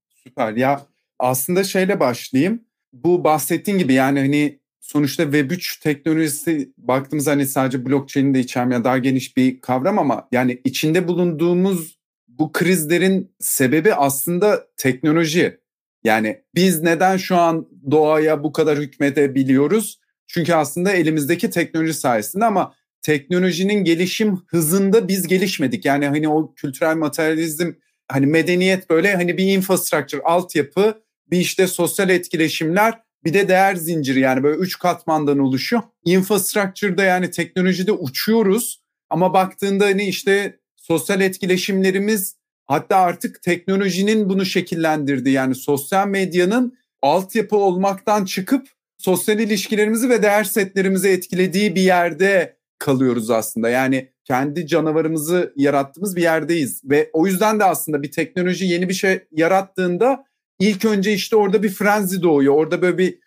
Süper. 0.09 0.53
Ya 0.53 0.81
aslında 1.19 1.65
şeyle 1.65 2.01
başlayayım. 2.01 2.65
Bu 2.93 3.25
bahsettiğin 3.25 3.79
gibi 3.79 3.93
yani 3.93 4.21
hani 4.21 4.59
sonuçta 4.81 5.23
Web3 5.23 5.83
teknolojisi 5.83 6.73
baktığımız 6.79 7.27
hani 7.27 7.47
sadece 7.47 7.87
blockchain'i 7.87 8.35
de 8.35 8.41
içermeyen 8.41 8.85
daha 8.85 8.99
geniş 8.99 9.37
bir 9.37 9.61
kavram 9.61 9.99
ama 9.99 10.29
yani 10.33 10.61
içinde 10.65 11.09
bulunduğumuz 11.09 11.99
bu 12.29 12.53
krizlerin 12.53 13.35
sebebi 13.41 13.95
aslında 13.95 14.67
teknoloji. 14.77 15.62
Yani 16.05 16.43
biz 16.55 16.83
neden 16.83 17.17
şu 17.17 17.37
an 17.37 17.69
doğaya 17.91 18.45
bu 18.45 18.53
kadar 18.53 18.79
hükmedebiliyoruz? 18.79 20.01
Çünkü 20.27 20.55
aslında 20.55 20.93
elimizdeki 20.93 21.51
teknoloji 21.51 21.95
sayesinde 21.95 22.45
ama 22.45 22.75
teknolojinin 23.03 23.85
gelişim 23.85 24.37
hızında 24.47 25.09
biz 25.09 25.27
gelişmedik. 25.27 25.85
Yani 25.85 26.07
hani 26.07 26.29
o 26.29 26.55
kültürel 26.55 26.97
materyalizm 26.97 27.73
hani 28.09 28.27
medeniyet 28.27 28.91
böyle 28.91 29.15
hani 29.15 29.39
bir 29.39 29.47
infrastructure, 29.47 30.23
altyapı, 30.23 31.03
bir 31.31 31.39
işte 31.39 31.67
sosyal 31.67 32.11
etkileşimler, 32.11 33.01
bir 33.25 33.35
de 33.35 33.49
değer 33.49 33.75
zinciri 33.75 34.21
yani 34.21 34.43
böyle 34.43 34.57
üç 34.57 34.79
katmandan 34.79 35.39
oluşuyor. 35.39 35.83
Infrastructure'da 36.05 37.05
yani 37.05 37.31
teknolojide 37.31 37.93
uçuyoruz 37.93 38.83
ama 39.11 39.35
baktığında 39.35 39.85
hani 39.85 40.05
işte 40.05 40.59
sosyal 40.77 41.21
etkileşimlerimiz 41.21 42.37
hatta 42.67 42.97
artık 42.97 43.43
teknolojinin 43.43 44.29
bunu 44.29 44.45
şekillendirdi. 44.45 45.31
Yani 45.31 45.55
sosyal 45.55 46.09
medyanın 46.09 46.79
altyapı 47.03 47.57
olmaktan 47.57 48.25
çıkıp 48.25 48.69
sosyal 48.99 49.39
ilişkilerimizi 49.39 50.09
ve 50.09 50.23
değer 50.23 50.45
setlerimizi 50.45 51.09
etkilediği 51.09 51.75
bir 51.75 51.81
yerde 51.81 52.57
kalıyoruz 52.79 53.31
aslında. 53.31 53.69
Yani 53.69 54.09
kendi 54.25 54.67
canavarımızı 54.67 55.53
yarattığımız 55.57 56.17
bir 56.17 56.23
yerdeyiz 56.23 56.83
ve 56.85 57.11
o 57.13 57.27
yüzden 57.27 57.61
de 57.61 57.65
aslında 57.65 58.03
bir 58.03 58.11
teknoloji 58.11 58.65
yeni 58.65 58.89
bir 58.89 58.95
şey 58.95 59.25
yarattığında 59.33 60.25
ilk 60.59 60.85
önce 60.85 61.13
işte 61.13 61.37
orada 61.37 61.63
bir 61.63 61.69
frenzy 61.69 62.23
doğuyor. 62.23 62.55
Orada 62.55 62.83
böyle 62.83 62.99
bir 62.99 63.19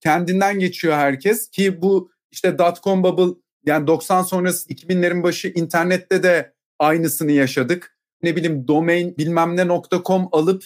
kendinden 0.00 0.58
geçiyor 0.58 0.94
herkes 0.94 1.50
ki 1.50 1.82
bu 1.82 2.10
işte 2.30 2.58
dot-com 2.58 3.02
bubble 3.02 3.38
yani 3.66 3.86
90 3.86 4.22
sonrası 4.22 4.68
2000'lerin 4.68 5.22
başı 5.22 5.48
internette 5.48 6.22
de 6.22 6.52
aynısını 6.78 7.32
yaşadık. 7.32 7.96
Ne 8.22 8.36
bileyim 8.36 8.68
domain 8.68 9.16
bilmem 9.18 9.56
ne 9.56 9.80
.com 10.04 10.28
alıp 10.32 10.64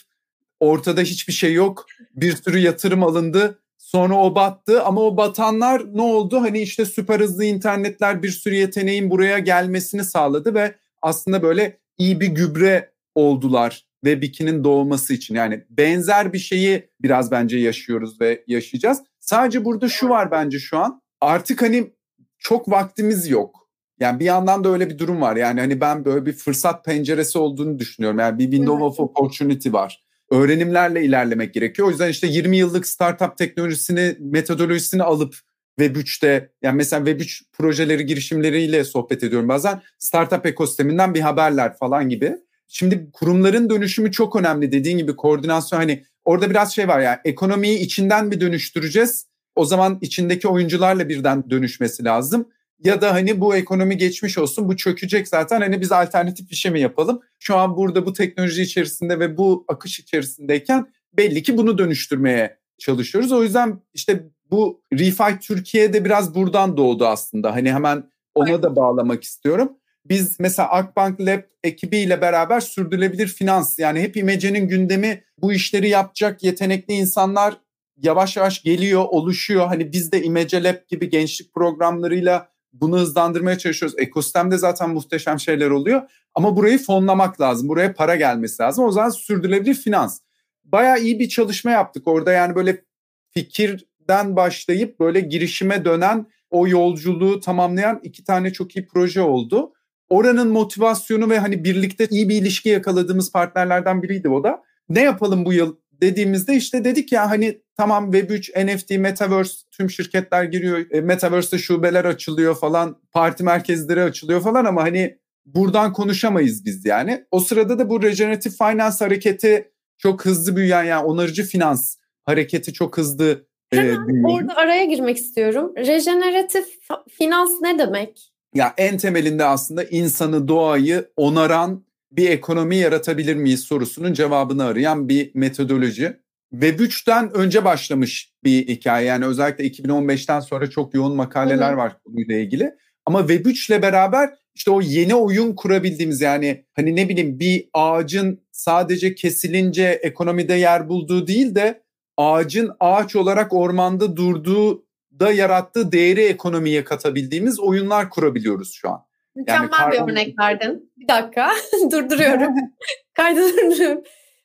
ortada 0.61 1.01
hiçbir 1.01 1.33
şey 1.33 1.53
yok. 1.53 1.87
Bir 2.15 2.37
sürü 2.37 2.59
yatırım 2.59 3.03
alındı. 3.03 3.59
Sonra 3.79 4.15
o 4.15 4.35
battı 4.35 4.83
ama 4.83 5.01
o 5.01 5.17
batanlar 5.17 5.95
ne 5.95 6.03
oldu? 6.03 6.41
Hani 6.41 6.61
işte 6.61 6.85
süper 6.85 7.21
hızlı 7.21 7.45
internetler 7.45 8.23
bir 8.23 8.31
sürü 8.31 8.55
yeteneğin 8.55 9.11
buraya 9.11 9.39
gelmesini 9.39 10.05
sağladı 10.05 10.55
ve 10.55 10.75
aslında 11.03 11.43
böyle 11.43 11.79
iyi 11.99 12.21
bir 12.21 12.27
gübre 12.27 12.93
oldular 13.15 13.87
Web 14.05 14.23
2'nin 14.23 14.65
doğması 14.65 15.15
için. 15.15 15.35
Yani 15.35 15.65
benzer 15.71 16.33
bir 16.33 16.39
şeyi 16.39 16.91
biraz 17.01 17.31
bence 17.31 17.59
yaşıyoruz 17.59 18.21
ve 18.21 18.45
yaşayacağız. 18.47 19.03
Sadece 19.21 19.65
burada 19.65 19.89
şu 19.89 20.09
var 20.09 20.31
bence 20.31 20.59
şu 20.59 20.79
an. 20.79 21.03
Artık 21.21 21.63
hani 21.63 21.93
çok 22.39 22.71
vaktimiz 22.71 23.29
yok. 23.29 23.66
Yani 24.01 24.21
bir 24.21 24.25
yandan 24.25 24.65
da 24.65 24.69
öyle 24.69 24.91
bir 24.91 24.99
durum 24.99 25.21
var. 25.21 25.37
Yani 25.37 25.61
hani 25.61 25.81
ben 25.81 26.05
böyle 26.05 26.27
bir 26.27 26.33
fırsat 26.33 26.85
penceresi 26.85 27.39
olduğunu 27.39 27.79
düşünüyorum. 27.79 28.19
Yani 28.19 28.39
bir 28.39 28.45
window 28.45 28.85
of 28.85 29.01
opportunity 29.01 29.73
var. 29.73 30.03
Öğrenimlerle 30.31 31.05
ilerlemek 31.05 31.55
gerekiyor. 31.55 31.89
O 31.89 31.91
yüzden 31.91 32.09
işte 32.09 32.27
20 32.27 32.57
yıllık 32.57 32.87
startup 32.87 33.37
teknolojisini, 33.37 34.17
metodolojisini 34.21 35.03
alıp 35.03 35.35
Web 35.79 35.97
3'te 35.97 36.51
yani 36.63 36.77
mesela 36.77 37.07
Web 37.07 37.21
3 37.21 37.43
projeleri, 37.53 38.07
girişimleriyle 38.07 38.85
sohbet 38.85 39.23
ediyorum 39.23 39.49
bazen. 39.49 39.83
Startup 39.99 40.47
ekosisteminden 40.47 41.15
bir 41.15 41.21
haberler 41.21 41.77
falan 41.77 42.09
gibi. 42.09 42.37
Şimdi 42.69 43.11
kurumların 43.13 43.71
dönüşümü 43.71 44.13
çok 44.13 44.37
önemli. 44.37 44.73
Dediğin 44.73 44.99
gibi 44.99 45.17
koordinasyon 45.17 45.79
hani 45.79 46.05
orada 46.25 46.51
biraz 46.51 46.75
şey 46.75 46.89
var 46.89 47.01
yani 47.01 47.19
ekonomiyi 47.25 47.79
içinden 47.79 48.31
bir 48.31 48.41
dönüştüreceğiz. 48.41 49.27
O 49.55 49.65
zaman 49.65 49.99
içindeki 50.01 50.49
oyuncularla 50.49 51.09
birden 51.09 51.51
dönüşmesi 51.51 52.05
lazım. 52.05 52.49
Ya 52.85 53.01
da 53.01 53.15
hani 53.15 53.41
bu 53.41 53.57
ekonomi 53.57 53.97
geçmiş 53.97 54.39
olsun 54.39 54.69
bu 54.69 54.77
çökecek 54.77 55.29
zaten 55.29 55.61
hani 55.61 55.81
biz 55.81 55.93
alternatif 55.93 56.51
bir 56.51 56.57
şey 56.57 56.73
mi 56.73 56.81
yapalım? 56.81 57.21
Şu 57.39 57.57
an 57.57 57.77
burada 57.77 58.07
bu 58.07 58.13
teknoloji 58.13 58.63
içerisinde 58.63 59.21
ve 59.21 59.37
bu 59.37 59.65
akış 59.69 60.01
içerisindeyken 60.01 60.93
belli 61.13 61.43
ki 61.43 61.57
bunu 61.57 61.79
dönüştürmeye 61.79 62.59
çalışıyoruz. 62.79 63.33
O 63.33 63.43
yüzden 63.43 63.81
işte 63.95 64.27
bu 64.51 64.83
Refi 64.93 65.39
Türkiye'de 65.41 66.05
biraz 66.05 66.35
buradan 66.35 66.77
doğdu 66.77 67.07
aslında. 67.07 67.55
Hani 67.55 67.73
hemen 67.73 68.11
ona 68.35 68.63
da 68.63 68.77
bağlamak 68.77 69.25
istiyorum. 69.25 69.73
Biz 70.05 70.41
mesela 70.41 70.69
Akbank 70.69 71.21
Lab 71.21 71.43
ekibiyle 71.65 72.21
beraber 72.21 72.61
sürdürülebilir 72.61 73.27
finans 73.27 73.79
yani 73.79 74.01
hep 74.01 74.17
İmece'nin 74.17 74.69
gündemi 74.69 75.25
bu 75.39 75.53
işleri 75.53 75.89
yapacak 75.89 76.43
yetenekli 76.43 76.95
insanlar 76.95 77.55
yavaş 78.03 78.37
yavaş 78.37 78.63
geliyor, 78.63 79.05
oluşuyor. 79.09 79.67
Hani 79.67 79.93
biz 79.93 80.13
de 80.13 80.23
İmece 80.23 80.63
Lab 80.63 80.89
gibi 80.89 81.11
gençlik 81.11 81.55
programlarıyla 81.55 82.49
bunu 82.81 82.99
hızlandırmaya 82.99 83.59
çalışıyoruz. 83.59 83.99
Ekosistemde 83.99 84.59
zaten 84.59 84.91
muhteşem 84.91 85.41
şeyler 85.41 85.71
oluyor. 85.71 86.03
Ama 86.35 86.57
burayı 86.57 86.79
fonlamak 86.79 87.41
lazım. 87.41 87.69
Buraya 87.69 87.95
para 87.95 88.17
gelmesi 88.17 88.63
lazım. 88.63 88.85
O 88.85 88.91
zaman 88.91 89.11
sürdürülebilir 89.11 89.75
finans. 89.75 90.21
Bayağı 90.65 91.01
iyi 91.01 91.19
bir 91.19 91.29
çalışma 91.29 91.71
yaptık 91.71 92.09
orada. 92.09 92.33
Yani 92.33 92.55
böyle 92.55 92.85
fikirden 93.31 94.37
başlayıp 94.37 95.01
böyle 95.01 95.21
girişime 95.21 95.85
dönen 95.85 96.27
o 96.51 96.69
yolculuğu 96.69 97.41
tamamlayan 97.41 98.01
iki 98.03 98.25
tane 98.25 98.53
çok 98.53 98.77
iyi 98.77 98.87
proje 98.87 99.21
oldu. 99.21 99.73
Oranın 100.09 100.49
motivasyonu 100.49 101.31
ve 101.31 101.39
hani 101.39 101.65
birlikte 101.65 102.07
iyi 102.11 102.29
bir 102.29 102.37
ilişki 102.37 102.69
yakaladığımız 102.69 103.33
partnerlerden 103.33 104.03
biriydi 104.03 104.29
o 104.29 104.45
da. 104.45 104.63
Ne 104.89 105.03
yapalım 105.03 105.45
bu 105.45 105.53
yıl 105.53 105.77
dediğimizde 106.01 106.55
işte 106.55 106.85
dedik 106.85 107.13
ya 107.13 107.31
hani 107.31 107.61
tamam 107.77 108.13
Web3, 108.13 108.67
NFT, 108.67 108.91
Metaverse 108.91 109.55
tüm 109.71 109.91
şirketler 109.91 110.45
giriyor. 110.45 110.87
E, 110.91 111.01
Metaverse'de 111.01 111.59
şubeler 111.59 112.05
açılıyor 112.05 112.57
falan, 112.57 113.01
parti 113.13 113.45
merkezleri 113.45 114.03
açılıyor 114.03 114.41
falan 114.41 114.65
ama 114.65 114.83
hani 114.83 115.19
buradan 115.47 115.93
konuşamayız 115.93 116.65
biz 116.65 116.87
yani. 116.87 117.25
O 117.31 117.41
sırada 117.41 117.79
da 117.79 117.91
bu 117.91 118.03
regenerative 118.03 118.55
finance 118.55 118.97
hareketi 118.99 119.73
çok 119.99 120.25
hızlı 120.25 120.57
büyüyen 120.57 120.85
yani 120.85 121.05
onarıcı 121.05 121.45
finans 121.45 121.97
hareketi 122.25 122.73
çok 122.73 122.99
hızlı 122.99 123.47
e, 123.73 123.77
Hemen 123.77 124.25
e, 124.25 124.27
orada 124.27 124.57
araya 124.57 124.85
girmek 124.85 125.17
istiyorum. 125.17 125.73
Regeneratif 125.77 126.67
finans 127.11 127.51
ne 127.61 127.79
demek? 127.79 128.33
Ya 128.55 128.75
en 128.77 128.99
temelinde 128.99 129.45
aslında 129.45 129.85
insanı, 129.85 130.49
doğayı 130.49 131.11
onaran 131.17 131.87
bir 132.13 132.31
ekonomi 132.31 132.77
yaratabilir 132.77 133.37
miyiz 133.37 133.61
sorusunun 133.61 134.13
cevabını 134.13 134.65
arayan 134.65 135.09
bir 135.09 135.31
metodoloji. 135.35 136.17
Web 136.51 136.81
3'ten 136.81 137.33
önce 137.35 137.65
başlamış 137.65 138.33
bir 138.45 138.69
hikaye. 138.69 139.07
Yani 139.07 139.25
özellikle 139.25 139.67
2015'ten 139.67 140.41
sonra 140.41 140.71
çok 140.71 140.95
yoğun 140.95 141.17
makaleler 141.17 141.69
Hı-hı. 141.69 141.77
var 141.77 142.03
konuyla 142.05 142.37
ilgili. 142.37 142.75
Ama 143.07 143.21
Web 143.21 143.47
3 143.47 143.71
ile 143.71 143.83
beraber 143.83 144.31
işte 144.55 144.71
o 144.71 144.81
yeni 144.81 145.15
oyun 145.15 145.55
kurabildiğimiz 145.55 146.21
yani 146.21 146.65
hani 146.75 146.97
ne 146.97 147.09
bileyim 147.09 147.41
bir 147.41 147.69
ağacın 147.73 148.47
sadece 148.53 149.15
kesilince 149.15 150.01
ekonomide 150.03 150.55
yer 150.55 150.89
bulduğu 150.89 151.27
değil 151.27 151.55
de 151.55 151.83
ağacın 152.17 152.71
ağaç 152.81 153.17
olarak 153.17 153.53
ormanda 153.53 154.17
durduğu 154.17 154.87
da 155.21 155.33
yarattığı 155.33 155.93
değeri 155.93 156.25
ekonomiye 156.25 156.85
katabildiğimiz 156.85 157.61
oyunlar 157.61 158.11
kurabiliyoruz 158.11 158.73
şu 158.73 158.91
an. 158.91 159.07
Mükemmel 159.37 159.79
yani 159.81 159.93
bir 159.93 160.13
örnek 160.13 160.39
verdin. 160.39 160.93
Bir 160.97 161.09
dakika 161.09 161.51
durduruyorum. 161.91 162.55
Kaydı 163.15 163.57
durduruyorum. 163.57 164.03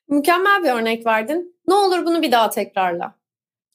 Mükemmel 0.10 0.63
bir 0.63 0.69
örnek 0.69 1.05
verdin. 1.05 1.55
Ne 1.67 1.74
olur 1.74 2.05
bunu 2.05 2.21
bir 2.21 2.31
daha 2.31 2.50
tekrarla. 2.50 3.15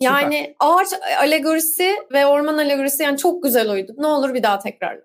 Yani 0.00 0.36
Süper. 0.36 0.54
ağaç 0.60 0.88
alegorisi 1.18 1.96
ve 2.12 2.26
orman 2.26 2.58
alegorisi 2.58 3.02
yani 3.02 3.18
çok 3.18 3.42
güzel 3.42 3.70
uydu. 3.70 3.92
Ne 3.98 4.06
olur 4.06 4.34
bir 4.34 4.42
daha 4.42 4.58
tekrarla. 4.58 5.02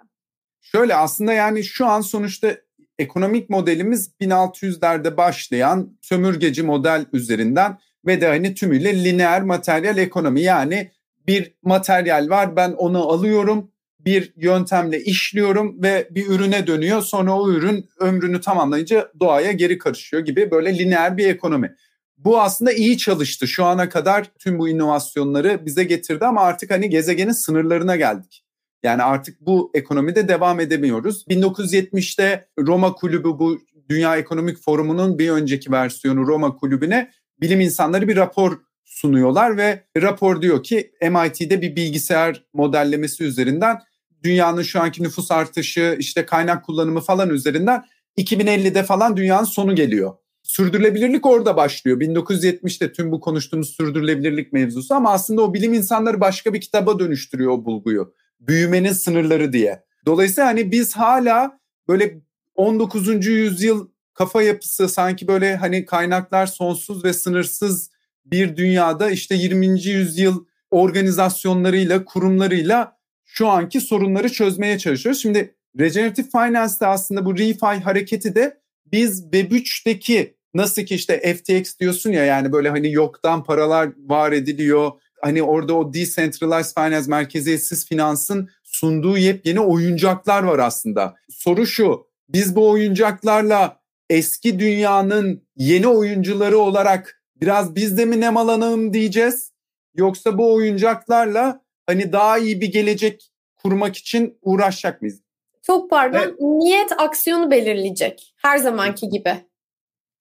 Şöyle 0.62 0.96
aslında 0.96 1.34
yani 1.34 1.64
şu 1.64 1.86
an 1.86 2.02
sonuçta 2.02 2.56
ekonomik 3.00 3.50
modelimiz 3.50 4.12
1600'lerde 4.22 5.18
başlayan 5.18 5.98
sömürgeci 6.02 6.64
model 6.64 7.06
üzerinden 7.14 7.78
ve 8.06 8.22
de 8.22 8.28
hani 8.28 8.54
tümüyle 8.54 9.04
lineer 9.04 9.42
materyal 9.42 9.98
ekonomi 9.98 10.42
yani 10.42 10.92
bir 11.28 11.54
materyal 11.64 12.30
var 12.30 12.56
ben 12.56 12.72
onu 12.72 13.10
alıyorum 13.10 13.72
bir 14.06 14.34
yöntemle 14.36 15.04
işliyorum 15.04 15.84
ve 15.84 16.08
bir 16.12 16.28
ürüne 16.28 16.68
dönüyor. 16.68 17.02
Sonra 17.02 17.40
o 17.40 17.50
ürün 17.50 17.90
ömrünü 18.00 18.42
tamamlayınca 18.42 19.12
doğaya 19.20 19.52
geri 19.52 19.78
karışıyor 19.78 20.26
gibi 20.26 20.52
böyle 20.52 20.80
lineer 20.80 21.18
bir 21.18 21.28
ekonomi. 21.28 21.76
Bu 22.18 22.42
aslında 22.42 22.72
iyi 22.74 22.98
çalıştı. 22.98 23.48
Şu 23.48 23.66
ana 23.66 23.90
kadar 23.90 24.32
tüm 24.40 24.60
bu 24.60 24.70
inovasyonları 24.70 25.66
bize 25.66 25.84
getirdi 25.84 26.26
ama 26.26 26.42
artık 26.42 26.72
hani 26.72 26.90
gezegenin 26.90 27.32
sınırlarına 27.32 27.96
geldik. 27.96 28.46
Yani 28.84 29.04
artık 29.04 29.42
bu 29.42 29.72
ekonomide 29.74 30.28
devam 30.28 30.60
edemiyoruz. 30.60 31.26
1970'te 31.30 32.48
Roma 32.60 32.94
Kulübü 32.94 33.28
bu 33.28 33.60
Dünya 33.90 34.18
Ekonomik 34.18 34.58
Forumu'nun 34.58 35.20
bir 35.20 35.30
önceki 35.30 35.72
versiyonu 35.72 36.28
Roma 36.28 36.56
Kulübü'ne 36.56 37.12
bilim 37.42 37.62
insanları 37.62 38.08
bir 38.08 38.16
rapor 38.16 38.58
sunuyorlar 38.86 39.58
ve 39.58 39.84
rapor 39.98 40.42
diyor 40.42 40.64
ki 40.64 40.92
MIT'de 41.02 41.62
bir 41.62 41.76
bilgisayar 41.76 42.44
modellemesi 42.54 43.24
üzerinden 43.24 43.78
dünyanın 44.24 44.62
şu 44.62 44.82
anki 44.82 45.04
nüfus 45.04 45.32
artışı, 45.32 45.96
işte 46.00 46.26
kaynak 46.26 46.66
kullanımı 46.66 47.02
falan 47.02 47.30
üzerinden 47.30 47.84
2050'de 48.18 48.84
falan 48.84 49.18
dünyanın 49.18 49.46
sonu 49.46 49.76
geliyor. 49.76 50.14
Sürdürülebilirlik 50.44 51.26
orada 51.26 51.58
başlıyor. 51.58 52.00
1970'te 52.00 52.94
tüm 52.94 53.12
bu 53.12 53.20
konuştuğumuz 53.20 53.76
sürdürülebilirlik 53.76 54.54
mevzusu 54.54 54.96
ama 54.96 55.12
aslında 55.12 55.42
o 55.42 55.54
bilim 55.54 55.74
insanları 55.74 56.22
başka 56.22 56.54
bir 56.54 56.62
kitaba 56.62 57.00
dönüştürüyor 57.00 57.52
o 57.52 57.66
bulguyu. 57.66 58.14
Büyümenin 58.40 58.94
sınırları 58.94 59.54
diye. 59.54 59.84
Dolayısıyla 60.06 60.48
hani 60.48 60.72
biz 60.72 60.96
hala 60.96 61.60
böyle 61.88 62.22
19. 62.56 63.26
yüzyıl 63.26 63.88
kafa 64.14 64.42
yapısı 64.42 64.90
sanki 64.90 65.28
böyle 65.28 65.56
hani 65.56 65.86
kaynaklar 65.86 66.46
sonsuz 66.46 67.04
ve 67.04 67.14
sınırsız 67.14 67.92
bir 68.26 68.56
dünyada 68.56 69.10
işte 69.12 69.36
20. 69.36 69.82
yüzyıl 69.82 70.46
organizasyonlarıyla, 70.72 72.06
kurumlarıyla 72.06 72.98
şu 73.34 73.48
anki 73.48 73.82
sorunları 73.82 74.30
çözmeye 74.30 74.78
çalışıyoruz. 74.78 75.22
Şimdi 75.22 75.56
Regenerative 75.80 76.28
Finance'da 76.32 76.88
aslında 76.88 77.26
bu 77.26 77.38
refi 77.38 77.84
hareketi 77.84 78.36
de 78.36 78.58
biz 78.86 79.24
Web3'teki 79.24 80.36
nasıl 80.54 80.82
ki 80.82 80.96
işte 80.96 81.36
FTX 81.36 81.80
diyorsun 81.80 82.12
ya 82.12 82.26
yani 82.26 82.52
böyle 82.52 82.70
hani 82.70 82.92
yoktan 82.92 83.44
paralar 83.44 83.90
var 83.98 84.32
ediliyor. 84.32 84.92
Hani 85.22 85.44
orada 85.44 85.74
o 85.74 85.94
decentralized 85.94 86.76
finance, 86.76 87.10
merkeziyetsiz 87.10 87.88
finansın 87.88 88.50
sunduğu 88.64 89.18
yepyeni 89.18 89.60
oyuncaklar 89.60 90.44
var 90.44 90.60
aslında. 90.60 91.16
Soru 91.30 91.68
şu, 91.68 92.08
biz 92.30 92.56
bu 92.56 92.70
oyuncaklarla 92.70 93.82
eski 94.10 94.60
dünyanın 94.60 95.44
yeni 95.56 95.88
oyuncuları 95.88 96.58
olarak 96.58 97.24
biraz 97.42 97.76
biz 97.76 97.98
de 97.98 98.06
mi 98.06 98.20
nemalanalım 98.20 98.94
diyeceğiz? 98.94 99.52
Yoksa 99.96 100.38
bu 100.38 100.54
oyuncaklarla 100.54 101.62
hani 101.92 102.12
daha 102.12 102.38
iyi 102.38 102.62
bir 102.62 102.72
gelecek 102.72 103.32
kurmak 103.56 103.96
için 103.96 104.38
uğraşacak 104.42 105.02
mıyız? 105.02 105.22
Çok 105.62 105.90
pardon. 105.90 106.20
Evet. 106.20 106.40
Niyet 106.40 106.92
aksiyonu 106.98 107.52
belirleyecek. 107.52 108.34
Her 108.38 108.58
zamanki 108.58 109.10
gibi. 109.10 109.36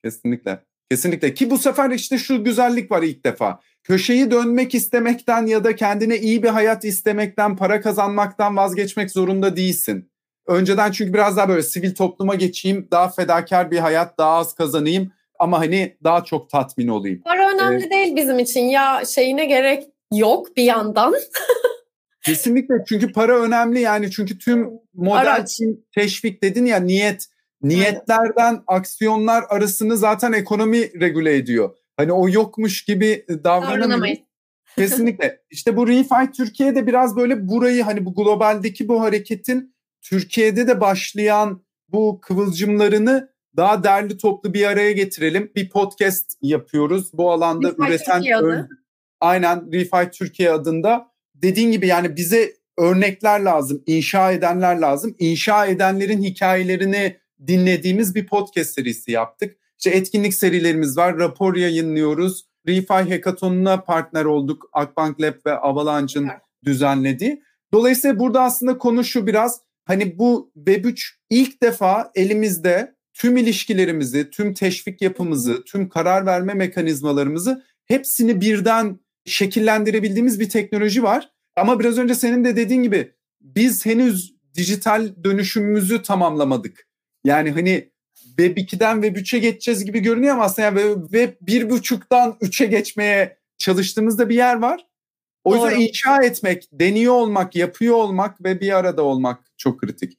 Kesinlikle. 0.05 0.65
Kesinlikle 0.91 1.35
ki 1.35 1.51
bu 1.51 1.59
sefer 1.59 1.91
işte 1.91 2.19
şu 2.19 2.45
güzellik 2.45 2.91
var 2.91 3.03
ilk 3.03 3.27
defa. 3.27 3.61
Köşeyi 3.85 4.31
dönmek 4.31 4.75
istemekten 4.75 5.47
ya 5.47 5.65
da 5.65 5.77
kendine 5.77 6.19
iyi 6.19 6.43
bir 6.43 6.49
hayat 6.49 6.85
istemekten, 6.85 7.57
para 7.57 7.81
kazanmaktan 7.81 8.57
vazgeçmek 8.57 9.11
zorunda 9.11 9.57
değilsin. 9.57 10.11
Önceden 10.47 10.91
çünkü 10.91 11.15
biraz 11.15 11.37
daha 11.37 11.49
böyle 11.49 11.63
sivil 11.63 11.95
topluma 11.95 12.35
geçeyim, 12.35 12.89
daha 12.91 13.09
fedakar 13.09 13.71
bir 13.71 13.79
hayat, 13.79 14.19
daha 14.19 14.37
az 14.37 14.55
kazanayım 14.55 15.13
ama 15.39 15.59
hani 15.59 15.97
daha 16.05 16.25
çok 16.25 16.51
tatmin 16.51 16.89
olayım. 16.89 17.23
Para 17.25 17.51
önemli 17.51 17.87
ee, 17.87 17.91
değil 17.91 18.17
bizim 18.17 18.39
için 18.39 18.65
ya 18.65 19.03
şeyine 19.07 19.45
gerek 19.45 19.85
yok 20.15 20.57
bir 20.57 20.65
yandan. 20.65 21.15
Kesinlikle 22.23 22.75
çünkü 22.89 23.13
para 23.13 23.41
önemli 23.43 23.81
yani 23.81 24.11
çünkü 24.11 24.39
tüm 24.39 24.71
model 24.95 25.45
teşvik 25.95 26.43
dedin 26.43 26.67
ya 26.67 26.81
niyet 26.81 27.27
niyetlerden 27.63 28.63
aksiyonlar 28.67 29.45
arasını 29.49 29.97
zaten 29.97 30.33
ekonomi 30.33 31.01
regüle 31.01 31.37
ediyor. 31.37 31.77
Hani 31.97 32.13
o 32.13 32.29
yokmuş 32.29 32.85
gibi 32.85 33.27
davranamayız. 33.45 34.19
Kesinlikle. 34.77 35.43
İşte 35.51 35.77
bu 35.77 35.89
Refi 35.89 36.33
Türkiye'de 36.37 36.87
biraz 36.87 37.17
böyle 37.17 37.49
burayı 37.49 37.83
hani 37.83 38.05
bu 38.05 38.15
globaldeki 38.15 38.89
bu 38.89 39.01
hareketin 39.01 39.75
Türkiye'de 40.03 40.67
de 40.67 40.81
başlayan 40.81 41.63
bu 41.89 42.21
kıvılcımlarını 42.23 43.31
daha 43.57 43.85
derli 43.85 44.19
toplu 44.19 44.55
bir 44.55 44.65
araya 44.65 44.93
getirelim. 44.93 45.53
Bir 45.57 45.71
podcast 45.71 46.39
yapıyoruz. 46.43 47.11
Bu 47.13 47.31
alanda 47.31 47.69
Refi 47.69 47.83
üreten 47.83 48.23
aynen 49.21 49.73
Refi 49.73 50.11
Türkiye 50.11 50.51
adında. 50.51 51.11
Dediğin 51.35 51.73
gibi 51.73 51.87
yani 51.87 52.17
bize 52.17 52.53
örnekler 52.79 53.41
lazım, 53.41 53.83
inşa 53.87 54.33
edenler 54.33 54.79
lazım. 54.79 55.15
İnşa 55.19 55.67
edenlerin 55.67 56.23
hikayelerini 56.23 57.17
dinlediğimiz 57.47 58.15
bir 58.15 58.27
podcast 58.27 58.75
serisi 58.75 59.11
yaptık. 59.11 59.57
İşte 59.79 59.91
etkinlik 59.91 60.35
serilerimiz 60.35 60.97
var, 60.97 61.19
rapor 61.19 61.57
yayınlıyoruz. 61.57 62.45
Refi 62.69 62.93
Hackathon'una 62.93 63.81
partner 63.81 64.25
olduk. 64.25 64.69
Akbank 64.73 65.21
Lab 65.21 65.35
ve 65.47 65.53
Avalanche'ın 65.53 66.29
düzenlediği. 66.65 67.43
Dolayısıyla 67.73 68.19
burada 68.19 68.43
aslında 68.43 68.79
konu 68.79 69.05
şu 69.05 69.27
biraz 69.27 69.61
hani 69.85 70.19
bu 70.19 70.53
Web3 70.57 71.11
ilk 71.31 71.63
defa 71.63 72.11
elimizde 72.15 72.95
tüm 73.15 73.37
ilişkilerimizi, 73.37 74.31
tüm 74.31 74.55
teşvik 74.55 75.03
yapımızı, 75.03 75.65
tüm 75.65 75.89
karar 75.89 76.27
verme 76.27 76.55
mekanizmalarımızı 76.55 77.65
hepsini 77.87 78.41
birden 78.41 79.01
şekillendirebildiğimiz 79.27 80.41
bir 80.41 80.49
teknoloji 80.49 81.03
var. 81.03 81.31
Ama 81.57 81.81
biraz 81.81 81.99
önce 81.99 82.15
senin 82.15 82.45
de 82.45 82.57
dediğin 82.57 82.83
gibi 82.83 83.13
biz 83.41 83.87
henüz 83.87 84.35
dijital 84.55 85.25
dönüşümümüzü 85.25 86.03
tamamlamadık. 86.03 86.89
Yani 87.25 87.51
hani 87.51 87.91
Web 88.15 88.57
2'den 88.57 89.03
Web 89.03 89.17
3'e 89.17 89.39
geçeceğiz 89.39 89.85
gibi 89.85 90.01
görünüyor 90.01 90.35
ama 90.35 90.45
aslında 90.45 90.81
yani 90.81 91.03
Web 91.03 91.33
1.5'dan 91.47 92.37
3'e 92.41 92.67
geçmeye 92.67 93.39
çalıştığımızda 93.59 94.29
bir 94.29 94.35
yer 94.35 94.57
var. 94.57 94.87
O 95.45 95.55
yüzden 95.55 95.71
Doğru. 95.71 95.81
inşa 95.81 96.23
etmek, 96.23 96.69
deniyor 96.73 97.15
olmak, 97.15 97.57
yapıyor 97.57 97.95
olmak 97.95 98.45
ve 98.45 98.61
bir 98.61 98.77
arada 98.77 99.03
olmak 99.03 99.53
çok 99.57 99.81
kritik. 99.81 100.19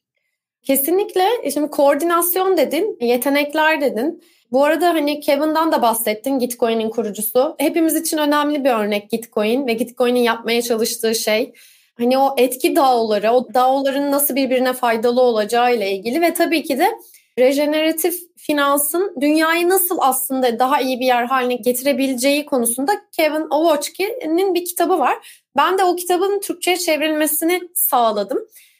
Kesinlikle. 0.62 1.28
E, 1.42 1.50
şimdi 1.50 1.70
koordinasyon 1.70 2.56
dedin, 2.56 2.98
yetenekler 3.00 3.80
dedin. 3.80 4.22
Bu 4.52 4.64
arada 4.64 4.88
hani 4.88 5.20
Kevin'dan 5.20 5.72
da 5.72 5.82
bahsettin 5.82 6.38
Gitcoin'in 6.38 6.90
kurucusu. 6.90 7.54
Hepimiz 7.58 7.96
için 7.96 8.18
önemli 8.18 8.64
bir 8.64 8.70
örnek 8.70 9.10
Gitcoin 9.10 9.66
ve 9.66 9.72
Gitcoin'in 9.72 10.20
yapmaya 10.20 10.62
çalıştığı 10.62 11.14
şey. 11.14 11.52
Hani 11.98 12.18
o 12.18 12.34
etki 12.38 12.76
dağları, 12.76 13.30
o 13.32 13.54
dağların 13.54 14.12
nasıl 14.12 14.36
birbirine 14.36 14.72
faydalı 14.72 15.20
olacağı 15.20 15.74
ile 15.74 15.90
ilgili 15.92 16.20
ve 16.20 16.34
tabii 16.34 16.62
ki 16.62 16.78
de 16.78 16.88
rejeneratif 17.38 18.14
finansın 18.36 19.16
dünyayı 19.20 19.68
nasıl 19.68 19.98
aslında 20.00 20.58
daha 20.58 20.80
iyi 20.80 21.00
bir 21.00 21.06
yer 21.06 21.24
haline 21.24 21.54
getirebileceği 21.54 22.46
konusunda 22.46 22.92
Kevin 23.16 23.46
Owochki'nin 23.50 24.54
bir 24.54 24.64
kitabı 24.64 24.98
var. 24.98 25.42
Ben 25.56 25.78
de 25.78 25.84
o 25.84 25.96
kitabın 25.96 26.40
Türkçe'ye 26.40 26.76
çevrilmesini 26.76 27.60
sağladım. 27.74 28.38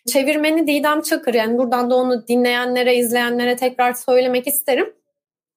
Çevirmeni 0.09 0.67
Didem 0.67 1.03
Çakır 1.03 1.35
yani 1.35 1.59
buradan 1.59 1.91
da 1.91 1.95
onu 1.95 2.27
dinleyenlere, 2.29 2.97
izleyenlere 2.97 3.57
tekrar 3.57 3.93
söylemek 3.93 4.47
isterim. 4.47 4.95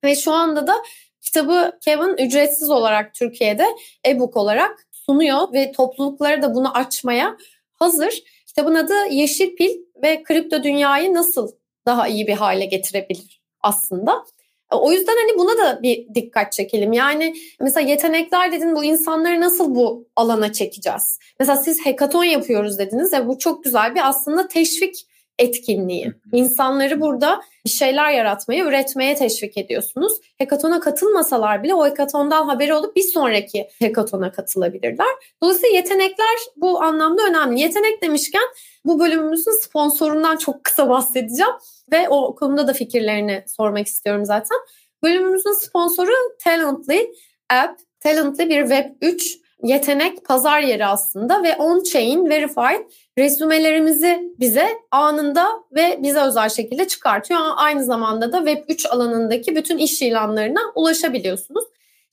Ve 0.06 0.16
şu 0.16 0.32
anda 0.32 0.68
da 0.68 0.74
kitabı 1.22 1.78
Kevin 1.82 2.26
ücretsiz 2.28 2.70
olarak 2.70 3.14
Türkiye'de 3.14 3.66
e-book 4.08 4.38
olarak 4.38 4.88
sunuyor 4.92 5.54
ve 5.54 5.72
toplulukları 5.72 6.42
da 6.42 6.56
bunu 6.56 6.78
açmaya 6.78 7.38
hazır. 7.74 8.24
Kitabın 8.48 8.76
adı 8.76 8.94
Yeşil 9.10 9.56
Pil 9.56 9.70
ve 10.04 10.24
kripto 10.24 10.64
dünyayı 10.64 11.14
nasıl 11.14 11.52
daha 11.86 12.08
iyi 12.08 12.28
bir 12.28 12.34
hale 12.34 12.66
getirebilir 12.66 13.42
aslında. 13.62 14.26
O 14.72 14.92
yüzden 14.92 15.16
hani 15.16 15.40
buna 15.40 15.58
da 15.58 15.84
bir 15.84 16.16
dikkat 16.16 16.52
çekelim. 16.52 16.94
Yani 16.94 17.36
mesela 17.60 17.90
yetenekler 17.90 18.52
dedin 18.52 18.76
bu 18.76 18.84
insanları 18.84 19.42
nasıl 19.42 19.76
bu 19.76 20.08
alana 20.16 20.54
çekeceğiz? 20.54 21.20
Mesela 21.40 21.58
siz 21.58 21.86
hekaton 21.86 22.24
yapıyoruz 22.24 22.80
dediniz 22.80 23.14
ve 23.14 23.28
bu 23.28 23.38
çok 23.38 23.64
güzel 23.64 23.96
bir 23.96 24.10
aslında 24.10 24.48
teşvik 24.48 25.08
etkinliği. 25.40 26.14
İnsanları 26.34 27.02
burada 27.02 27.42
bir 27.66 27.70
şeyler 27.70 28.12
yaratmaya, 28.12 28.66
üretmeye 28.66 29.16
teşvik 29.16 29.58
ediyorsunuz. 29.58 30.14
Hekatona 30.38 30.80
katılmasalar 30.80 31.64
bile 31.64 31.74
o 31.74 31.88
hekatondan 31.88 32.46
haberi 32.46 32.74
olup 32.74 32.96
bir 32.96 33.04
sonraki 33.04 33.70
hekatona 33.80 34.32
katılabilirler. 34.32 35.08
Dolayısıyla 35.44 35.76
yetenekler 35.76 36.38
bu 36.56 36.82
anlamda 36.82 37.22
önemli. 37.24 37.60
Yetenek 37.60 38.02
demişken 38.02 38.44
bu 38.86 39.00
bölümümüzün 39.00 39.64
sponsorundan 39.64 40.38
çok 40.38 40.64
kısa 40.64 40.90
bahsedeceğim 40.90 41.54
ve 41.92 42.10
o 42.10 42.36
konuda 42.36 42.68
da 42.68 42.74
fikirlerini 42.74 43.44
sormak 43.48 43.88
istiyorum 43.88 44.26
zaten. 44.26 44.58
Bölümümüzün 45.04 45.54
sponsoru 45.54 46.14
Talently 46.44 47.12
App. 47.50 47.80
Talently 48.00 48.50
bir 48.50 48.62
Web3 48.62 49.45
yetenek 49.64 50.26
pazar 50.26 50.60
yeri 50.60 50.86
aslında 50.86 51.44
ve 51.44 51.56
on-chain 51.56 52.30
verified 52.30 52.86
resümelerimizi 53.18 54.34
bize 54.40 54.68
anında 54.92 55.48
ve 55.72 56.00
bize 56.04 56.20
özel 56.20 56.50
şekilde 56.50 56.88
çıkartıyor. 56.88 57.40
Aynı 57.56 57.84
zamanda 57.84 58.32
da 58.32 58.38
Web3 58.38 58.88
alanındaki 58.88 59.56
bütün 59.56 59.78
iş 59.78 60.02
ilanlarına 60.02 60.62
ulaşabiliyorsunuz. 60.76 61.64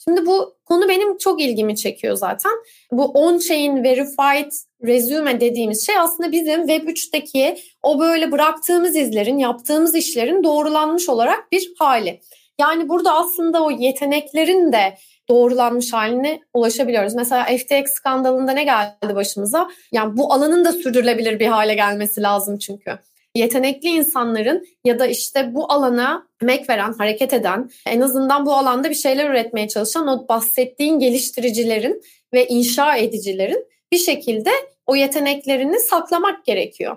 Şimdi 0.05 0.27
bu 0.27 0.55
konu 0.67 0.89
benim 0.89 1.19
çok 1.19 1.41
ilgimi 1.41 1.77
çekiyor 1.77 2.17
zaten. 2.17 2.53
Bu 2.93 3.05
on-chain 3.05 3.85
verified 3.85 4.53
resume 4.85 5.41
dediğimiz 5.41 5.87
şey 5.87 5.99
aslında 5.99 6.33
bizim 6.33 6.61
Web3'teki 6.61 7.59
o 7.83 8.01
böyle 8.01 8.33
bıraktığımız 8.33 8.97
izlerin, 8.97 9.39
yaptığımız 9.39 9.95
işlerin 9.95 10.45
doğrulanmış 10.45 11.09
olarak 11.09 11.53
bir 11.53 11.73
hali. 11.79 12.21
Yani 12.61 12.89
burada 12.89 13.15
aslında 13.15 13.65
o 13.65 13.71
yeteneklerin 13.71 14.73
de 14.73 14.99
doğrulanmış 15.29 15.93
haline 15.93 16.41
ulaşabiliyoruz. 16.55 17.15
Mesela 17.15 17.45
FTX 17.45 17.93
skandalında 17.93 18.53
ne 18.53 18.65
geldi 18.65 19.15
başımıza? 19.15 19.71
Yani 19.93 20.17
bu 20.17 20.33
alanın 20.33 20.65
da 20.65 20.73
sürdürülebilir 20.73 21.41
bir 21.41 21.47
hale 21.47 21.75
gelmesi 21.75 22.23
lazım 22.23 22.59
çünkü. 22.59 22.99
Yetenekli 23.35 23.89
insanların 23.89 24.67
ya 24.85 24.99
da 24.99 25.07
işte 25.07 25.55
bu 25.55 25.73
alana 25.73 26.27
emek 26.43 26.71
veren, 26.71 26.93
hareket 26.99 27.33
eden, 27.33 27.71
en 27.87 28.01
azından 28.01 28.47
bu 28.47 28.55
alanda 28.55 28.91
bir 28.91 28.95
şeyler 28.95 29.31
üretmeye 29.31 29.69
çalışan 29.69 30.09
o 30.09 30.29
bahsettiğin 30.29 30.99
geliştiricilerin 30.99 32.03
ve 32.33 32.47
inşa 32.47 32.97
edicilerin 32.97 33.67
bir 33.93 33.99
şekilde 33.99 34.51
o 34.87 34.97
yeteneklerini 34.97 35.81
saklamak 35.81 36.45
gerekiyor. 36.45 36.97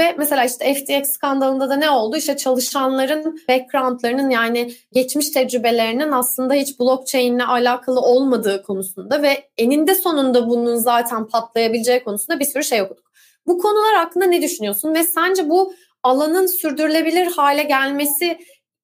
Ve 0.00 0.14
mesela 0.18 0.44
işte 0.44 0.74
FTX 0.74 1.10
skandalında 1.10 1.70
da 1.70 1.76
ne 1.76 1.90
oldu? 1.90 2.16
İşte 2.16 2.36
çalışanların 2.36 3.40
backgroundlarının 3.48 4.30
yani 4.30 4.72
geçmiş 4.92 5.30
tecrübelerinin 5.30 6.12
aslında 6.12 6.54
hiç 6.54 6.80
blockchain 6.80 7.34
ile 7.34 7.44
alakalı 7.44 8.00
olmadığı 8.00 8.62
konusunda 8.62 9.22
ve 9.22 9.48
eninde 9.58 9.94
sonunda 9.94 10.48
bunun 10.48 10.76
zaten 10.76 11.28
patlayabileceği 11.28 12.04
konusunda 12.04 12.40
bir 12.40 12.44
sürü 12.44 12.64
şey 12.64 12.82
okuduk. 12.82 13.12
Bu 13.46 13.58
konular 13.58 13.94
hakkında 13.94 14.24
ne 14.24 14.42
düşünüyorsun 14.42 14.94
ve 14.94 15.04
sence 15.04 15.48
bu 15.48 15.74
alanın 16.02 16.46
sürdürülebilir 16.46 17.26
hale 17.26 17.62
gelmesi 17.62 18.38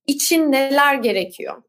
için 0.06 0.52
neler 0.52 0.94
gerekiyor? 0.94 1.62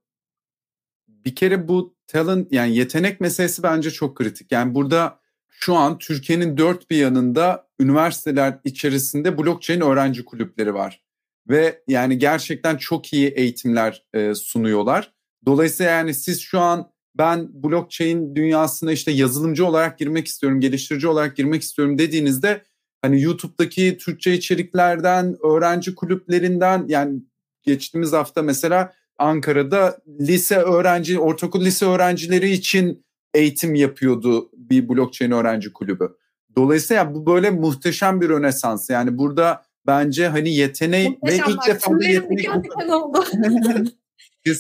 Bir 1.08 1.36
kere 1.36 1.68
bu 1.68 1.96
talent 2.08 2.52
yani 2.52 2.76
yetenek 2.76 3.22
meselesi 3.22 3.64
bence 3.64 3.92
çok 3.92 4.18
kritik. 4.18 4.52
Yani 4.52 4.76
burada 4.76 5.20
şu 5.50 5.76
an 5.76 5.98
Türkiye'nin 5.98 6.58
dört 6.58 6.90
bir 6.90 6.98
yanında 6.98 7.67
üniversiteler 7.80 8.60
içerisinde 8.64 9.38
blockchain 9.38 9.82
öğrenci 9.82 10.26
kulüpleri 10.26 10.74
var. 10.74 11.02
Ve 11.50 11.84
yani 11.88 12.18
gerçekten 12.18 12.78
çok 12.78 13.14
iyi 13.14 13.28
eğitimler 13.28 14.04
e, 14.14 14.36
sunuyorlar. 14.36 15.14
Dolayısıyla 15.46 15.92
yani 15.92 16.14
siz 16.14 16.42
şu 16.42 16.60
an 16.60 16.92
ben 17.18 17.64
blockchain 17.64 18.36
dünyasına 18.36 18.92
işte 18.92 19.12
yazılımcı 19.12 19.66
olarak 19.66 20.00
girmek 20.00 20.28
istiyorum, 20.28 20.60
geliştirici 20.60 21.08
olarak 21.08 21.38
girmek 21.38 21.62
istiyorum 21.62 21.98
dediğinizde 21.98 22.64
hani 23.02 23.22
YouTube'daki 23.22 23.98
Türkçe 23.98 24.34
içeriklerden, 24.34 25.36
öğrenci 25.44 25.96
kulüplerinden 25.96 26.86
yani 26.88 27.20
geçtiğimiz 27.64 28.14
hafta 28.14 28.42
mesela 28.42 28.94
Ankara'da 29.18 29.98
lise 30.20 30.58
öğrenci, 30.58 31.20
ortaokul 31.20 31.66
lise 31.66 31.86
öğrencileri 31.86 32.50
için 32.50 33.06
eğitim 33.34 33.76
yapıyordu 33.76 34.50
bir 34.54 34.90
blockchain 34.90 35.32
öğrenci 35.32 35.74
kulübü. 35.74 36.10
Dolayısıyla 36.58 37.16
bu 37.16 37.26
böyle 37.26 37.50
muhteşem 37.50 38.22
bir 38.22 38.30
rönesans. 38.30 38.90
Yani 38.90 39.18
burada 39.18 39.64
bence 39.88 40.28
hani 40.28 40.56
yeteneği 40.56 41.10
muhteşem 41.10 41.48
ve 41.48 41.52
ilk 41.52 41.68
defa 41.68 42.00
da 42.00 42.06
yetenek 42.06 42.78
oldu. 42.90 43.26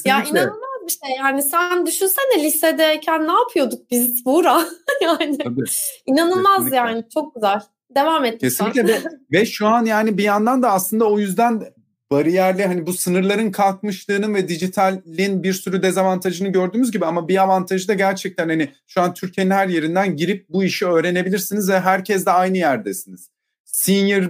Ya 0.05 0.23
inanılmaz 0.23 0.81
bir 0.87 0.91
şey. 0.91 1.15
Yani 1.17 1.43
sen 1.43 1.85
düşünsene 1.85 2.43
lisedeyken 2.43 3.27
ne 3.27 3.31
yapıyorduk 3.31 3.91
biz 3.91 4.25
Buğra? 4.25 4.61
yani 5.01 5.37
Tabii. 5.37 5.63
inanılmaz 6.05 6.55
Kesinlikle. 6.55 6.77
yani 6.77 7.03
çok 7.13 7.35
güzel. 7.35 7.61
Devam 7.95 8.25
et. 8.25 8.41
Kesinlikle 8.41 8.87
ve, 8.87 8.99
ve 9.31 9.45
şu 9.45 9.67
an 9.67 9.85
yani 9.85 10.17
bir 10.17 10.23
yandan 10.23 10.63
da 10.63 10.71
aslında 10.71 11.05
o 11.09 11.19
yüzden 11.19 11.63
bariyerli 12.11 12.65
hani 12.65 12.87
bu 12.87 12.93
sınırların 12.93 13.51
kalkmışlığının 13.51 14.33
ve 14.33 14.47
dijitalin 14.47 15.43
bir 15.43 15.53
sürü 15.53 15.83
dezavantajını 15.83 16.49
gördüğümüz 16.49 16.91
gibi 16.91 17.05
ama 17.05 17.27
bir 17.27 17.43
avantajı 17.43 17.87
da 17.87 17.93
gerçekten 17.93 18.49
hani 18.49 18.71
şu 18.87 19.01
an 19.01 19.13
Türkiye'nin 19.13 19.51
her 19.51 19.67
yerinden 19.67 20.15
girip 20.15 20.49
bu 20.49 20.63
işi 20.63 20.85
öğrenebilirsiniz 20.85 21.69
ve 21.69 21.79
herkes 21.79 22.25
de 22.25 22.31
aynı 22.31 22.57
yerdesiniz. 22.57 23.29
Senior 23.65 24.29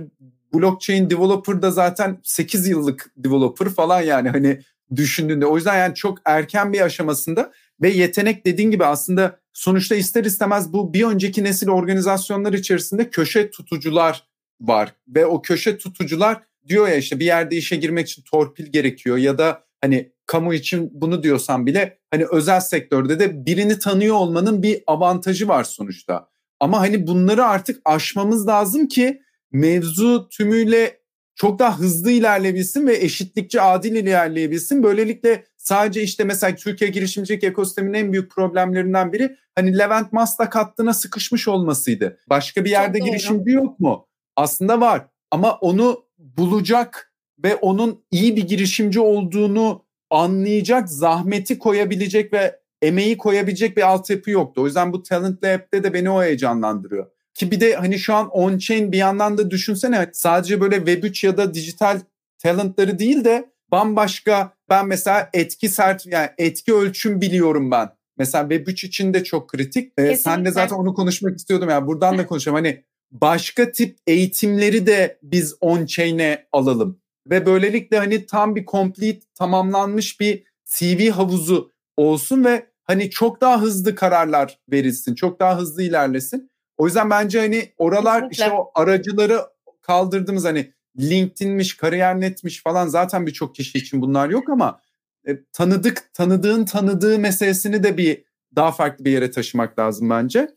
blockchain 0.53 1.09
developer 1.09 1.61
da 1.61 1.71
zaten 1.71 2.17
8 2.23 2.67
yıllık 2.67 3.11
developer 3.17 3.69
falan 3.69 4.01
yani 4.01 4.29
hani 4.29 4.59
düşündüğünde. 4.95 5.45
O 5.45 5.55
yüzden 5.55 5.77
yani 5.77 5.95
çok 5.95 6.17
erken 6.25 6.73
bir 6.73 6.81
aşamasında 6.81 7.51
ve 7.81 7.89
yetenek 7.89 8.45
dediğin 8.45 8.71
gibi 8.71 8.85
aslında 8.85 9.39
sonuçta 9.53 9.95
ister 9.95 10.23
istemez 10.23 10.73
bu 10.73 10.93
bir 10.93 11.03
önceki 11.03 11.43
nesil 11.43 11.69
organizasyonlar 11.69 12.53
içerisinde 12.53 13.09
köşe 13.09 13.49
tutucular 13.49 14.23
var 14.61 14.95
ve 15.07 15.25
o 15.25 15.41
köşe 15.41 15.77
tutucular 15.77 16.43
diyor 16.67 16.87
ya 16.87 16.95
işte 16.95 17.19
bir 17.19 17.25
yerde 17.25 17.55
işe 17.55 17.75
girmek 17.75 18.09
için 18.09 18.21
torpil 18.21 18.65
gerekiyor 18.65 19.17
ya 19.17 19.37
da 19.37 19.63
hani 19.81 20.11
kamu 20.25 20.53
için 20.53 20.89
bunu 20.93 21.23
diyorsan 21.23 21.65
bile 21.65 21.99
hani 22.11 22.25
özel 22.31 22.59
sektörde 22.59 23.19
de 23.19 23.45
birini 23.45 23.79
tanıyor 23.79 24.15
olmanın 24.15 24.63
bir 24.63 24.83
avantajı 24.87 25.47
var 25.47 25.63
sonuçta. 25.63 26.29
Ama 26.59 26.79
hani 26.79 27.07
bunları 27.07 27.45
artık 27.45 27.81
aşmamız 27.85 28.47
lazım 28.47 28.87
ki 28.87 29.21
mevzu 29.51 30.29
tümüyle 30.29 30.99
çok 31.35 31.59
daha 31.59 31.79
hızlı 31.79 32.11
ilerleyebilsin 32.11 32.87
ve 32.87 32.97
eşitlikçi 32.97 33.61
adil 33.61 33.95
ilerleyebilsin. 33.95 34.83
Böylelikle 34.83 35.45
sadece 35.57 36.01
işte 36.01 36.23
mesela 36.23 36.55
Türkiye 36.55 36.89
girişimcilik 36.89 37.43
ekosisteminin 37.43 37.93
en 37.93 38.13
büyük 38.13 38.31
problemlerinden 38.31 39.13
biri 39.13 39.35
hani 39.55 39.77
Levent 39.77 40.13
Maslak 40.13 40.55
hattına 40.55 40.93
sıkışmış 40.93 41.47
olmasıydı. 41.47 42.17
Başka 42.29 42.65
bir 42.65 42.69
yerde 42.69 42.99
girişimci 42.99 43.51
yok 43.51 43.79
mu? 43.79 44.07
Aslında 44.35 44.81
var 44.81 45.07
ama 45.31 45.55
onu 45.55 46.06
bulacak 46.37 47.13
ve 47.43 47.55
onun 47.55 48.03
iyi 48.11 48.35
bir 48.35 48.47
girişimci 48.47 48.99
olduğunu 48.99 49.85
anlayacak, 50.09 50.89
zahmeti 50.89 51.59
koyabilecek 51.59 52.33
ve 52.33 52.59
emeği 52.81 53.17
koyabilecek 53.17 53.77
bir 53.77 53.81
altyapı 53.81 54.31
yoktu. 54.31 54.61
O 54.61 54.65
yüzden 54.65 54.93
bu 54.93 55.03
Talent 55.03 55.43
Lab'de 55.43 55.83
de 55.83 55.93
beni 55.93 56.09
o 56.09 56.23
heyecanlandırıyor. 56.23 57.07
Ki 57.33 57.51
bir 57.51 57.59
de 57.59 57.75
hani 57.75 57.99
şu 57.99 58.13
an 58.13 58.27
on-chain 58.27 58.91
bir 58.91 58.97
yandan 58.97 59.37
da 59.37 59.51
düşünsene 59.51 60.09
sadece 60.13 60.61
böyle 60.61 60.75
Web3 60.75 61.25
ya 61.25 61.37
da 61.37 61.53
dijital 61.53 61.99
talentları 62.39 62.99
değil 62.99 63.23
de 63.23 63.49
bambaşka 63.71 64.53
ben 64.69 64.87
mesela 64.87 65.29
etki 65.33 65.69
sert 65.69 66.05
yani 66.05 66.29
etki 66.37 66.73
ölçüm 66.73 67.21
biliyorum 67.21 67.71
ben. 67.71 67.89
Mesela 68.17 68.43
Web3 68.43 68.87
için 68.87 69.13
de 69.13 69.23
çok 69.23 69.49
kritik. 69.49 69.93
Ee, 69.97 70.15
sen 70.15 70.45
de 70.45 70.51
zaten 70.51 70.75
onu 70.75 70.93
konuşmak 70.93 71.37
istiyordum 71.37 71.69
yani 71.69 71.87
buradan 71.87 72.17
da 72.17 72.27
konuşalım. 72.27 72.55
Hani 72.55 72.83
başka 73.11 73.71
tip 73.71 73.97
eğitimleri 74.07 74.87
de 74.87 75.19
biz 75.23 75.55
on-chain'e 75.61 76.47
alalım. 76.51 76.99
Ve 77.29 77.45
böylelikle 77.45 77.97
hani 77.97 78.25
tam 78.25 78.55
bir 78.55 78.65
complete 78.65 79.25
tamamlanmış 79.35 80.19
bir 80.19 80.43
CV 80.65 81.09
havuzu 81.09 81.71
olsun 81.97 82.45
ve 82.45 82.67
hani 82.83 83.09
çok 83.09 83.41
daha 83.41 83.61
hızlı 83.61 83.95
kararlar 83.95 84.59
verilsin. 84.71 85.15
Çok 85.15 85.39
daha 85.39 85.57
hızlı 85.57 85.83
ilerlesin. 85.83 86.49
O 86.77 86.85
yüzden 86.85 87.09
bence 87.09 87.39
hani 87.39 87.73
oralar 87.77 88.29
Kesinlikle. 88.29 88.45
işte 88.45 88.51
o 88.51 88.71
aracıları 88.75 89.41
kaldırdığımız 89.81 90.45
hani 90.45 90.73
LinkedIn'miş, 90.99 91.77
kariyer 91.77 92.19
netmiş 92.19 92.63
falan 92.63 92.87
zaten 92.87 93.27
birçok 93.27 93.55
kişi 93.55 93.77
için 93.77 94.01
bunlar 94.01 94.29
yok 94.29 94.49
ama 94.49 94.81
e, 95.27 95.43
tanıdık, 95.53 96.13
tanıdığın 96.13 96.65
tanıdığı 96.65 97.19
meselesini 97.19 97.83
de 97.83 97.97
bir 97.97 98.23
daha 98.55 98.71
farklı 98.71 99.05
bir 99.05 99.11
yere 99.11 99.31
taşımak 99.31 99.79
lazım 99.79 100.09
bence. 100.09 100.49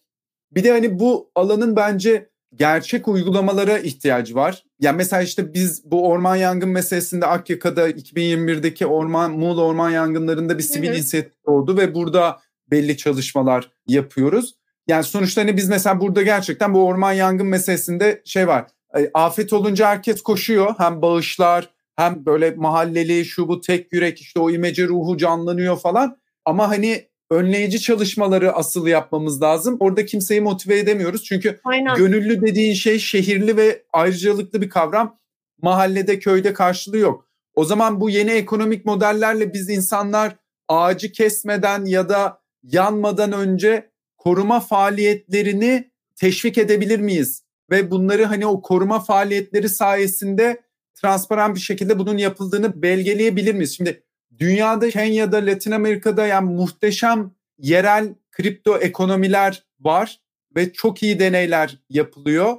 Bir 0.53 0.65
de 0.65 0.71
hani 0.71 0.99
bu 0.99 1.31
alanın 1.35 1.77
bence 1.77 2.30
gerçek 2.55 3.09
uygulamalara 3.09 3.79
ihtiyacı 3.79 4.35
var. 4.35 4.65
Yani 4.81 4.97
mesela 4.97 5.23
işte 5.23 5.55
biz 5.55 5.91
bu 5.91 6.09
orman 6.09 6.37
yangın 6.37 6.69
meselesinde 6.69 7.27
Akyaka'da 7.27 7.91
2021'deki 7.91 8.87
orman 8.87 9.31
Muğla 9.31 9.63
orman 9.63 9.91
yangınlarında 9.91 10.59
bir 10.59 10.63
sivil 10.63 10.89
inisiyatif 10.89 11.33
oldu 11.45 11.77
ve 11.77 11.95
burada 11.95 12.41
belli 12.71 12.97
çalışmalar 12.97 13.71
yapıyoruz. 13.87 14.55
Yani 14.89 15.05
sonuçta 15.05 15.41
hani 15.41 15.57
biz 15.57 15.69
mesela 15.69 16.01
burada 16.01 16.23
gerçekten 16.23 16.75
bu 16.75 16.87
orman 16.87 17.13
yangın 17.13 17.47
meselesinde 17.47 18.23
şey 18.25 18.49
var. 18.49 18.67
Afet 19.15 19.53
olunca 19.53 19.89
herkes 19.89 20.23
koşuyor. 20.23 20.75
Hem 20.79 21.03
bağışlar 21.03 21.71
hem 21.97 22.27
böyle 22.27 22.51
mahalleli 22.51 23.25
şu 23.25 23.49
bu 23.49 23.61
tek 23.61 23.93
yürek 23.93 24.21
işte 24.21 24.41
o 24.41 24.51
imece 24.51 24.87
ruhu 24.87 25.17
canlanıyor 25.17 25.79
falan. 25.79 26.17
Ama 26.45 26.69
hani 26.69 27.10
önleyici 27.31 27.81
çalışmaları 27.81 28.53
asıl 28.53 28.87
yapmamız 28.87 29.43
lazım. 29.43 29.77
Orada 29.81 30.07
kimseyi 30.07 30.41
motive 30.41 30.79
edemiyoruz. 30.79 31.25
Çünkü 31.25 31.61
Aynen. 31.65 31.97
gönüllü 31.97 32.43
dediğin 32.43 32.75
şey 32.75 32.99
şehirli 32.99 33.57
ve 33.57 33.83
ayrıcalıklı 33.93 34.63
bir 34.63 34.71
kavram. 34.71 35.19
Mahallede, 35.63 36.19
köyde 36.19 36.53
karşılığı 36.53 36.99
yok. 36.99 37.27
O 37.55 37.65
zaman 37.65 38.01
bu 38.01 38.11
yeni 38.11 38.31
ekonomik 38.31 38.85
modellerle 38.85 39.55
biz 39.55 39.71
insanlar 39.71 40.37
ağacı 40.69 41.13
kesmeden 41.13 41.85
ya 41.85 42.09
da 42.09 42.41
yanmadan 42.63 43.33
önce 43.33 43.91
koruma 44.17 44.61
faaliyetlerini 44.61 45.91
teşvik 46.17 46.59
edebilir 46.59 47.01
miyiz? 47.01 47.43
Ve 47.71 47.91
bunları 47.91 48.25
hani 48.25 48.47
o 48.47 48.63
koruma 48.63 49.01
faaliyetleri 49.01 49.69
sayesinde 49.69 50.61
transparan 50.95 51.55
bir 51.55 51.61
şekilde 51.61 51.99
bunun 51.99 52.19
yapıldığını 52.19 52.83
belgeleyebilir 52.83 53.55
miyiz? 53.55 53.77
Şimdi 53.77 54.03
dünyada 54.41 54.91
Kenya'da, 54.91 55.37
Latin 55.37 55.71
Amerika'da 55.71 56.27
yani 56.27 56.55
muhteşem 56.55 57.31
yerel 57.59 58.15
kripto 58.31 58.79
ekonomiler 58.79 59.65
var 59.81 60.21
ve 60.57 60.73
çok 60.73 61.03
iyi 61.03 61.19
deneyler 61.19 61.79
yapılıyor. 61.89 62.57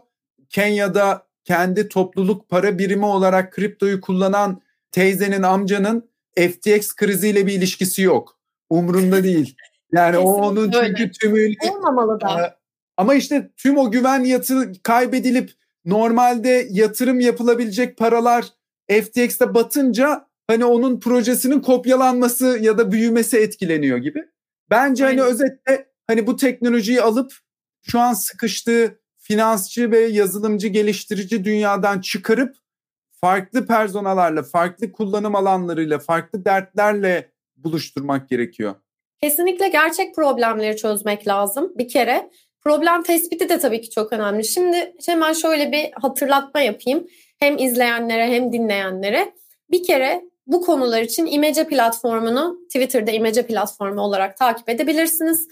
Kenya'da 0.50 1.28
kendi 1.44 1.90
topluluk 1.90 2.50
para 2.50 2.78
birimi 2.78 3.06
olarak 3.06 3.54
kriptoyu 3.54 4.02
kullanan 4.02 4.62
teyzenin 4.92 5.44
amcanın 5.44 6.10
FTX 6.38 6.96
kriziyle 6.96 7.48
bir 7.48 7.54
ilişkisi 7.54 8.02
yok. 8.02 8.40
Umrunda 8.70 9.24
değil. 9.24 9.56
Yani 9.94 10.18
o 10.18 10.34
onun 10.34 10.74
öyle. 10.74 10.88
çünkü 10.88 11.12
tümüyle 11.12 11.56
olmamalı 11.72 12.22
da. 12.22 12.58
Ama 12.98 13.14
işte 13.14 13.52
tüm 13.58 13.78
o 13.78 13.92
güven 13.92 14.24
yatı 14.24 14.72
kaybedilip 14.84 15.52
normalde 15.86 16.68
yatırım 16.70 17.20
yapılabilecek 17.20 17.98
paralar 17.98 18.46
FTX'te 18.90 19.54
batınca 19.54 20.31
hani 20.52 20.66
onun 20.66 21.00
projesinin 21.00 21.60
kopyalanması 21.60 22.60
ya 22.62 22.78
da 22.78 22.92
büyümesi 22.92 23.38
etkileniyor 23.38 23.98
gibi. 23.98 24.26
Bence 24.70 25.04
hani 25.04 25.12
Aynen. 25.12 25.22
hani 25.22 25.32
özetle 25.34 25.88
hani 26.08 26.28
bu 26.28 26.36
teknolojiyi 26.36 27.02
alıp 27.02 27.34
şu 27.82 28.00
an 28.00 28.14
sıkıştığı 28.14 29.02
finansçı 29.18 29.92
ve 29.92 30.00
yazılımcı 30.00 30.68
geliştirici 30.68 31.46
dünyadan 31.46 32.02
çıkarıp 32.02 32.56
farklı 33.22 33.68
personalarla, 33.68 34.44
farklı 34.44 34.92
kullanım 34.92 35.36
alanlarıyla, 35.36 36.00
farklı 36.00 36.46
dertlerle 36.46 37.32
buluşturmak 37.58 38.30
gerekiyor. 38.30 38.76
Kesinlikle 39.22 39.68
gerçek 39.68 40.16
problemleri 40.16 40.78
çözmek 40.78 41.28
lazım 41.28 41.74
bir 41.78 41.88
kere. 41.88 42.30
Problem 42.62 43.04
tespiti 43.04 43.50
de 43.50 43.60
tabii 43.60 43.82
ki 43.82 43.90
çok 43.90 44.14
önemli. 44.14 44.46
Şimdi 44.46 44.94
hemen 45.06 45.34
şöyle 45.34 45.72
bir 45.72 45.92
hatırlatma 45.94 46.62
yapayım. 46.62 47.08
Hem 47.40 47.58
izleyenlere 47.58 48.28
hem 48.28 48.54
dinleyenlere. 48.54 49.34
Bir 49.72 49.84
kere 49.84 50.31
bu 50.52 50.62
konular 50.62 51.02
için 51.02 51.26
İmece 51.26 51.68
platformunu 51.68 52.60
Twitter'da 52.66 53.12
İmece 53.12 53.48
platformu 53.48 54.02
olarak 54.02 54.38
takip 54.38 54.70
edebilirsiniz. 54.70 55.48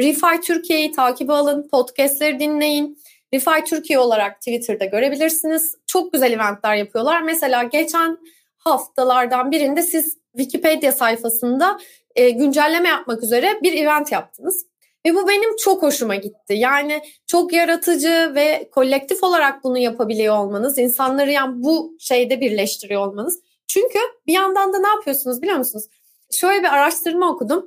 Refi 0.00 0.40
Türkiye'yi 0.44 0.92
takip 0.92 1.30
alın, 1.30 1.68
podcastleri 1.68 2.40
dinleyin. 2.40 2.98
Refi 3.34 3.64
Türkiye 3.66 3.98
olarak 3.98 4.38
Twitter'da 4.38 4.84
görebilirsiniz. 4.84 5.74
Çok 5.86 6.12
güzel 6.12 6.32
eventler 6.32 6.74
yapıyorlar. 6.74 7.22
Mesela 7.22 7.62
geçen 7.62 8.18
haftalardan 8.58 9.50
birinde 9.50 9.82
siz 9.82 10.18
Wikipedia 10.36 10.92
sayfasında 10.92 11.78
e, 12.16 12.30
güncelleme 12.30 12.88
yapmak 12.88 13.22
üzere 13.22 13.58
bir 13.62 13.72
event 13.72 14.12
yaptınız. 14.12 14.66
Ve 15.06 15.14
bu 15.14 15.28
benim 15.28 15.56
çok 15.56 15.82
hoşuma 15.82 16.14
gitti. 16.14 16.54
Yani 16.54 17.02
çok 17.26 17.52
yaratıcı 17.52 18.32
ve 18.34 18.70
kolektif 18.72 19.24
olarak 19.24 19.64
bunu 19.64 19.78
yapabiliyor 19.78 20.36
olmanız, 20.38 20.78
insanları 20.78 21.30
yani 21.30 21.52
bu 21.56 21.96
şeyde 22.00 22.40
birleştiriyor 22.40 23.06
olmanız 23.06 23.40
çünkü 23.72 23.98
bir 24.26 24.32
yandan 24.32 24.72
da 24.72 24.78
ne 24.78 24.88
yapıyorsunuz 24.88 25.42
biliyor 25.42 25.58
musunuz? 25.58 25.84
Şöyle 26.32 26.60
bir 26.62 26.74
araştırma 26.74 27.30
okudum. 27.30 27.66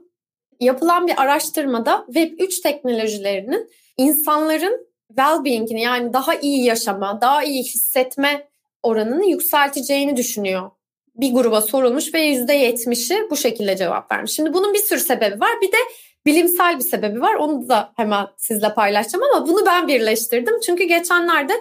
Yapılan 0.60 1.08
bir 1.08 1.22
araştırmada 1.22 2.06
Web3 2.10 2.62
teknolojilerinin 2.62 3.70
insanların 3.98 4.88
well-being'ini 5.10 5.80
yani 5.80 6.14
daha 6.14 6.36
iyi 6.36 6.66
yaşama, 6.66 7.22
daha 7.22 7.44
iyi 7.44 7.64
hissetme 7.64 8.48
oranını 8.84 9.26
yükselteceğini 9.26 10.18
düşünüyor. 10.18 10.72
Bir 11.16 11.34
gruba 11.34 11.62
sorulmuş 11.62 12.14
ve 12.14 12.34
%70'i 12.34 13.30
bu 13.30 13.38
şekilde 13.38 13.78
cevap 13.78 14.12
vermiş. 14.12 14.32
Şimdi 14.32 14.54
bunun 14.54 14.74
bir 14.74 14.80
sürü 14.80 15.00
sebebi 15.00 15.40
var. 15.40 15.52
Bir 15.62 15.72
de 15.72 15.78
bilimsel 16.26 16.80
bir 16.80 16.84
sebebi 16.84 17.22
var. 17.22 17.34
Onu 17.34 17.70
da 17.70 17.94
hemen 17.96 18.28
sizle 18.38 18.74
paylaşacağım 18.74 19.24
ama 19.24 19.48
bunu 19.48 19.66
ben 19.66 19.88
birleştirdim. 19.88 20.60
Çünkü 20.60 20.84
geçenlerde 20.84 21.54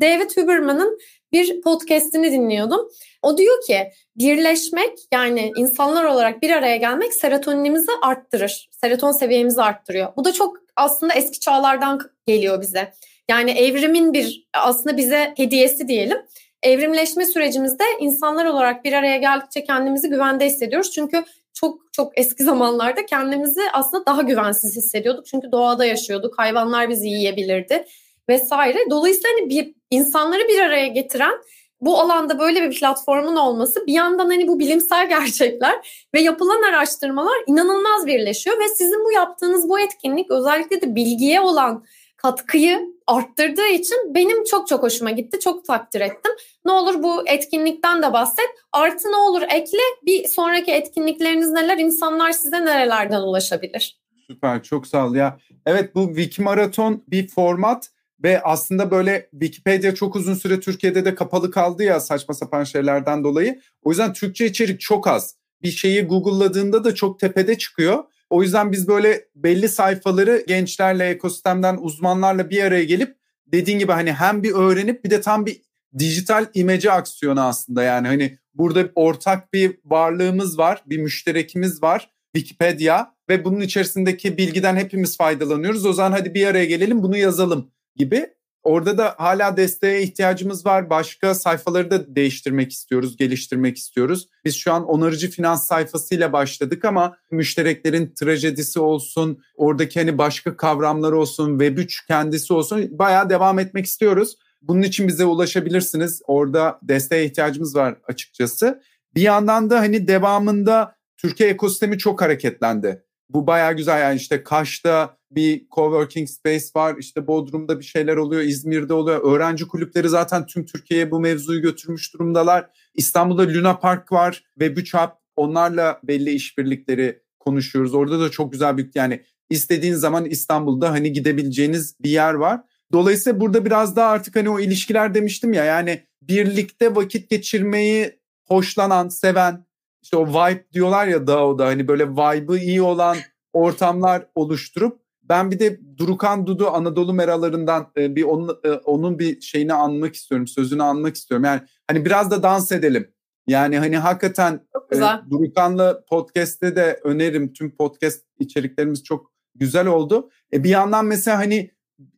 David 0.00 0.36
Huberman'ın 0.36 0.98
bir 1.32 1.60
podcast'ini 1.60 2.32
dinliyordum. 2.32 2.88
O 3.22 3.38
diyor 3.38 3.62
ki 3.66 3.90
birleşmek 4.16 4.98
yani 5.12 5.52
insanlar 5.56 6.04
olarak 6.04 6.42
bir 6.42 6.50
araya 6.50 6.76
gelmek 6.76 7.14
serotoninimizi 7.14 7.92
arttırır. 8.02 8.68
Seroton 8.80 9.12
seviyemizi 9.12 9.62
arttırıyor. 9.62 10.16
Bu 10.16 10.24
da 10.24 10.32
çok 10.32 10.56
aslında 10.76 11.14
eski 11.14 11.40
çağlardan 11.40 12.00
geliyor 12.26 12.60
bize. 12.60 12.92
Yani 13.30 13.50
evrimin 13.50 14.12
bir 14.12 14.48
aslında 14.54 14.96
bize 14.96 15.34
hediyesi 15.36 15.88
diyelim. 15.88 16.18
Evrimleşme 16.62 17.26
sürecimizde 17.26 17.84
insanlar 18.00 18.44
olarak 18.44 18.84
bir 18.84 18.92
araya 18.92 19.16
geldikçe 19.16 19.64
kendimizi 19.64 20.08
güvende 20.08 20.46
hissediyoruz. 20.46 20.90
Çünkü 20.90 21.24
çok 21.54 21.80
çok 21.92 22.18
eski 22.18 22.44
zamanlarda 22.44 23.06
kendimizi 23.06 23.60
aslında 23.72 24.06
daha 24.06 24.22
güvensiz 24.22 24.76
hissediyorduk. 24.76 25.26
Çünkü 25.26 25.52
doğada 25.52 25.84
yaşıyorduk. 25.84 26.38
Hayvanlar 26.38 26.88
bizi 26.88 27.08
yiyebilirdi 27.08 27.84
vesaire. 28.28 28.78
Dolayısıyla 28.90 29.30
hani 29.30 29.50
bir 29.50 29.74
insanları 29.90 30.48
bir 30.48 30.58
araya 30.58 30.86
getiren 30.86 31.34
bu 31.80 32.00
alanda 32.00 32.38
böyle 32.38 32.62
bir 32.62 32.78
platformun 32.78 33.36
olması 33.36 33.86
bir 33.86 33.92
yandan 33.92 34.26
hani 34.26 34.48
bu 34.48 34.58
bilimsel 34.58 35.08
gerçekler 35.08 36.06
ve 36.14 36.20
yapılan 36.20 36.62
araştırmalar 36.62 37.36
inanılmaz 37.46 38.06
birleşiyor 38.06 38.58
ve 38.58 38.68
sizin 38.68 39.04
bu 39.04 39.12
yaptığınız 39.12 39.68
bu 39.68 39.80
etkinlik 39.80 40.30
özellikle 40.30 40.80
de 40.80 40.94
bilgiye 40.94 41.40
olan 41.40 41.84
katkıyı 42.22 42.80
arttırdığı 43.06 43.66
için 43.66 44.14
benim 44.14 44.44
çok 44.44 44.68
çok 44.68 44.82
hoşuma 44.82 45.10
gitti. 45.10 45.40
Çok 45.40 45.64
takdir 45.64 46.00
ettim. 46.00 46.32
Ne 46.64 46.72
olur 46.72 47.02
bu 47.02 47.28
etkinlikten 47.28 48.02
de 48.02 48.12
bahset. 48.12 48.46
Artı 48.72 49.12
ne 49.12 49.16
olur 49.16 49.42
ekle. 49.42 49.78
Bir 50.06 50.28
sonraki 50.28 50.72
etkinlikleriniz 50.72 51.50
neler? 51.50 51.78
İnsanlar 51.78 52.32
size 52.32 52.64
nerelerden 52.64 53.20
ulaşabilir? 53.20 54.00
Süper 54.26 54.62
çok 54.62 54.86
sağ 54.86 55.06
ol 55.06 55.14
ya. 55.14 55.38
Evet 55.66 55.94
bu 55.94 56.06
Wikimaraton 56.06 57.04
bir 57.08 57.28
format 57.28 57.90
ve 58.22 58.42
aslında 58.42 58.90
böyle 58.90 59.28
Wikipedia 59.30 59.94
çok 59.94 60.16
uzun 60.16 60.34
süre 60.34 60.60
Türkiye'de 60.60 61.04
de 61.04 61.14
kapalı 61.14 61.50
kaldı 61.50 61.82
ya 61.82 62.00
saçma 62.00 62.34
sapan 62.34 62.64
şeylerden 62.64 63.24
dolayı. 63.24 63.60
O 63.82 63.90
yüzden 63.90 64.12
Türkçe 64.12 64.46
içerik 64.46 64.80
çok 64.80 65.08
az. 65.08 65.36
bir 65.62 65.70
şeyi 65.70 66.02
Google'ladığında 66.02 66.84
da 66.84 66.94
çok 66.94 67.20
tepede 67.20 67.58
çıkıyor. 67.58 68.04
O 68.30 68.42
yüzden 68.42 68.72
biz 68.72 68.88
böyle 68.88 69.24
belli 69.34 69.68
sayfaları 69.68 70.44
gençlerle, 70.48 71.08
ekosistemden 71.08 71.76
uzmanlarla 71.80 72.50
bir 72.50 72.62
araya 72.62 72.84
gelip 72.84 73.16
dediğin 73.46 73.78
gibi 73.78 73.92
hani 73.92 74.12
hem 74.12 74.42
bir 74.42 74.52
öğrenip 74.52 75.04
bir 75.04 75.10
de 75.10 75.20
tam 75.20 75.46
bir 75.46 75.62
dijital 75.98 76.46
imece 76.54 76.92
aksiyonu 76.92 77.40
aslında 77.40 77.82
yani 77.82 78.06
hani 78.06 78.38
burada 78.54 78.88
ortak 78.94 79.52
bir 79.52 79.78
varlığımız 79.84 80.58
var, 80.58 80.82
bir 80.86 80.98
müşterekimiz 80.98 81.82
var 81.82 82.10
Wikipedia 82.34 83.06
ve 83.28 83.44
bunun 83.44 83.60
içerisindeki 83.60 84.38
bilgiden 84.38 84.76
hepimiz 84.76 85.16
faydalanıyoruz. 85.16 85.86
O 85.86 85.92
zaman 85.92 86.12
hadi 86.12 86.34
bir 86.34 86.46
araya 86.46 86.64
gelelim 86.64 87.02
bunu 87.02 87.16
yazalım 87.16 87.70
gibi. 88.00 88.26
Orada 88.62 88.98
da 88.98 89.14
hala 89.18 89.56
desteğe 89.56 90.02
ihtiyacımız 90.02 90.66
var. 90.66 90.90
Başka 90.90 91.34
sayfaları 91.34 91.90
da 91.90 92.16
değiştirmek 92.16 92.72
istiyoruz, 92.72 93.16
geliştirmek 93.16 93.76
istiyoruz. 93.76 94.28
Biz 94.44 94.56
şu 94.56 94.72
an 94.72 94.86
onarıcı 94.86 95.30
finans 95.30 95.66
sayfasıyla 95.66 96.32
başladık 96.32 96.84
ama 96.84 97.16
müştereklerin 97.30 98.14
trajedisi 98.14 98.80
olsun, 98.80 99.42
oradaki 99.56 100.00
hani 100.00 100.18
başka 100.18 100.56
kavramlar 100.56 101.12
olsun, 101.12 101.58
Web3 101.58 102.06
kendisi 102.06 102.52
olsun 102.52 102.98
bayağı 102.98 103.30
devam 103.30 103.58
etmek 103.58 103.86
istiyoruz. 103.86 104.36
Bunun 104.62 104.82
için 104.82 105.08
bize 105.08 105.24
ulaşabilirsiniz. 105.24 106.22
Orada 106.26 106.78
desteğe 106.82 107.24
ihtiyacımız 107.24 107.76
var 107.76 107.96
açıkçası. 108.08 108.82
Bir 109.14 109.22
yandan 109.22 109.70
da 109.70 109.80
hani 109.80 110.08
devamında 110.08 110.94
Türkiye 111.16 111.48
ekosistemi 111.48 111.98
çok 111.98 112.20
hareketlendi. 112.20 113.02
Bu 113.34 113.46
bayağı 113.46 113.76
güzel 113.76 114.00
yani 114.00 114.16
işte 114.16 114.42
Kaş'ta 114.42 115.16
bir 115.30 115.66
coworking 115.70 116.28
space 116.28 116.64
var. 116.76 116.96
işte 116.98 117.26
Bodrum'da 117.26 117.78
bir 117.78 117.84
şeyler 117.84 118.16
oluyor. 118.16 118.42
İzmir'de 118.42 118.94
oluyor. 118.94 119.34
Öğrenci 119.34 119.68
kulüpleri 119.68 120.08
zaten 120.08 120.46
tüm 120.46 120.66
Türkiye'ye 120.66 121.10
bu 121.10 121.20
mevzuyu 121.20 121.62
götürmüş 121.62 122.14
durumdalar. 122.14 122.70
İstanbul'da 122.94 123.42
Luna 123.42 123.78
Park 123.78 124.12
var 124.12 124.44
ve 124.60 124.76
Bütçap. 124.76 125.20
Onlarla 125.36 126.00
belli 126.04 126.30
işbirlikleri 126.30 127.22
konuşuyoruz. 127.38 127.94
Orada 127.94 128.20
da 128.20 128.30
çok 128.30 128.52
güzel 128.52 128.76
bir 128.76 128.90
yani 128.94 129.22
istediğin 129.50 129.94
zaman 129.94 130.24
İstanbul'da 130.24 130.90
hani 130.90 131.12
gidebileceğiniz 131.12 131.96
bir 132.00 132.10
yer 132.10 132.34
var. 132.34 132.60
Dolayısıyla 132.92 133.40
burada 133.40 133.64
biraz 133.64 133.96
daha 133.96 134.10
artık 134.10 134.36
hani 134.36 134.50
o 134.50 134.60
ilişkiler 134.60 135.14
demiştim 135.14 135.52
ya 135.52 135.64
yani 135.64 136.04
birlikte 136.22 136.94
vakit 136.94 137.30
geçirmeyi 137.30 138.20
hoşlanan, 138.44 139.08
seven 139.08 139.66
işte 140.02 140.16
o 140.16 140.28
vibe 140.28 140.64
diyorlar 140.72 141.06
ya 141.06 141.26
DAO'da 141.26 141.66
hani 141.66 141.88
böyle 141.88 142.08
vibe'ı 142.08 142.58
iyi 142.58 142.82
olan 142.82 143.16
ortamlar 143.52 144.26
oluşturup 144.34 145.00
ben 145.30 145.50
bir 145.50 145.58
de 145.58 145.80
Durukan 145.96 146.46
Dudu 146.46 146.70
Anadolu 146.70 147.12
meralarından 147.12 147.92
e, 147.96 148.16
bir 148.16 148.22
onun, 148.22 148.60
e, 148.64 148.70
onun 148.70 149.18
bir 149.18 149.40
şeyini 149.40 149.72
anmak 149.72 150.14
istiyorum, 150.14 150.46
sözünü 150.46 150.82
anmak 150.82 151.16
istiyorum. 151.16 151.44
Yani 151.44 151.60
hani 151.90 152.04
biraz 152.04 152.30
da 152.30 152.42
dans 152.42 152.72
edelim. 152.72 153.10
Yani 153.46 153.78
hani 153.78 153.98
hakikaten 153.98 154.60
e, 154.92 155.30
Durukan'la 155.30 156.04
podcast'te 156.04 156.76
de 156.76 157.00
öneririm. 157.04 157.52
Tüm 157.52 157.76
podcast 157.76 158.24
içeriklerimiz 158.38 159.04
çok 159.04 159.32
güzel 159.54 159.86
oldu. 159.86 160.30
E, 160.52 160.64
bir 160.64 160.68
yandan 160.68 161.06
mesela 161.06 161.38
hani 161.38 161.70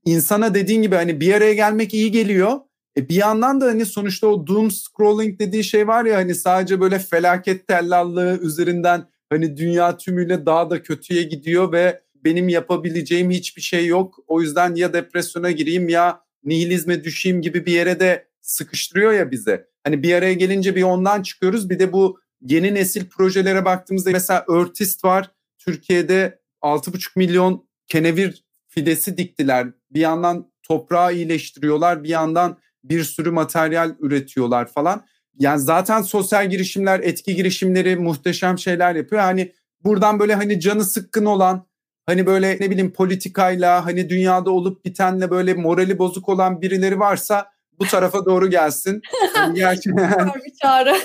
insana 0.04 0.54
dediğin 0.54 0.82
gibi 0.82 0.94
hani 0.94 1.20
bir 1.20 1.34
araya 1.34 1.54
gelmek 1.54 1.94
iyi 1.94 2.12
geliyor. 2.12 2.60
E 2.96 3.08
bir 3.08 3.14
yandan 3.14 3.60
da 3.60 3.66
hani 3.66 3.86
sonuçta 3.86 4.26
o 4.26 4.46
doom 4.46 4.70
scrolling 4.70 5.38
dediği 5.38 5.64
şey 5.64 5.88
var 5.88 6.04
ya 6.04 6.16
hani 6.16 6.34
sadece 6.34 6.80
böyle 6.80 6.98
felaket 6.98 7.68
tellallığı 7.68 8.38
üzerinden 8.42 9.04
hani 9.30 9.56
dünya 9.56 9.96
tümüyle 9.96 10.46
daha 10.46 10.70
da 10.70 10.82
kötüye 10.82 11.22
gidiyor 11.22 11.72
ve 11.72 12.00
benim 12.24 12.48
yapabileceğim 12.48 13.30
hiçbir 13.30 13.62
şey 13.62 13.86
yok. 13.86 14.18
O 14.26 14.42
yüzden 14.42 14.74
ya 14.74 14.92
depresyona 14.92 15.50
gireyim 15.50 15.88
ya 15.88 16.20
nihilizme 16.44 17.04
düşeyim 17.04 17.42
gibi 17.42 17.66
bir 17.66 17.72
yere 17.72 18.00
de 18.00 18.26
sıkıştırıyor 18.40 19.12
ya 19.12 19.30
bize. 19.30 19.66
Hani 19.84 20.02
bir 20.02 20.14
araya 20.14 20.32
gelince 20.32 20.76
bir 20.76 20.82
ondan 20.82 21.22
çıkıyoruz. 21.22 21.70
Bir 21.70 21.78
de 21.78 21.92
bu 21.92 22.20
yeni 22.40 22.74
nesil 22.74 23.08
projelere 23.08 23.64
baktığımızda 23.64 24.10
mesela 24.10 24.44
Örtist 24.48 25.04
var. 25.04 25.30
Türkiye'de 25.58 26.40
6,5 26.62 27.10
milyon 27.16 27.68
kenevir 27.86 28.44
fidesi 28.68 29.16
diktiler. 29.16 29.68
Bir 29.90 30.00
yandan 30.00 30.52
toprağı 30.62 31.14
iyileştiriyorlar, 31.14 32.04
bir 32.04 32.08
yandan 32.08 32.58
bir 32.84 33.04
sürü 33.04 33.30
materyal 33.30 33.94
üretiyorlar 34.00 34.66
falan. 34.66 35.04
Yani 35.38 35.60
zaten 35.60 36.02
sosyal 36.02 36.50
girişimler, 36.50 37.00
etki 37.00 37.34
girişimleri 37.34 37.96
muhteşem 37.96 38.58
şeyler 38.58 38.94
yapıyor. 38.94 39.22
Hani 39.22 39.52
buradan 39.84 40.18
böyle 40.18 40.34
hani 40.34 40.60
canı 40.60 40.84
sıkkın 40.84 41.24
olan, 41.24 41.66
hani 42.06 42.26
böyle 42.26 42.56
ne 42.60 42.70
bileyim 42.70 42.92
politikayla, 42.92 43.86
hani 43.86 44.10
dünyada 44.10 44.50
olup 44.50 44.84
bitenle 44.84 45.30
böyle 45.30 45.54
morali 45.54 45.98
bozuk 45.98 46.28
olan 46.28 46.62
birileri 46.62 46.98
varsa 46.98 47.52
bu 47.78 47.86
tarafa 47.86 48.24
doğru 48.24 48.50
gelsin. 48.50 49.02
Yani 49.36 49.54
gerçekten... 49.54 50.30
bir 50.44 50.52
çağrı. 50.62 50.96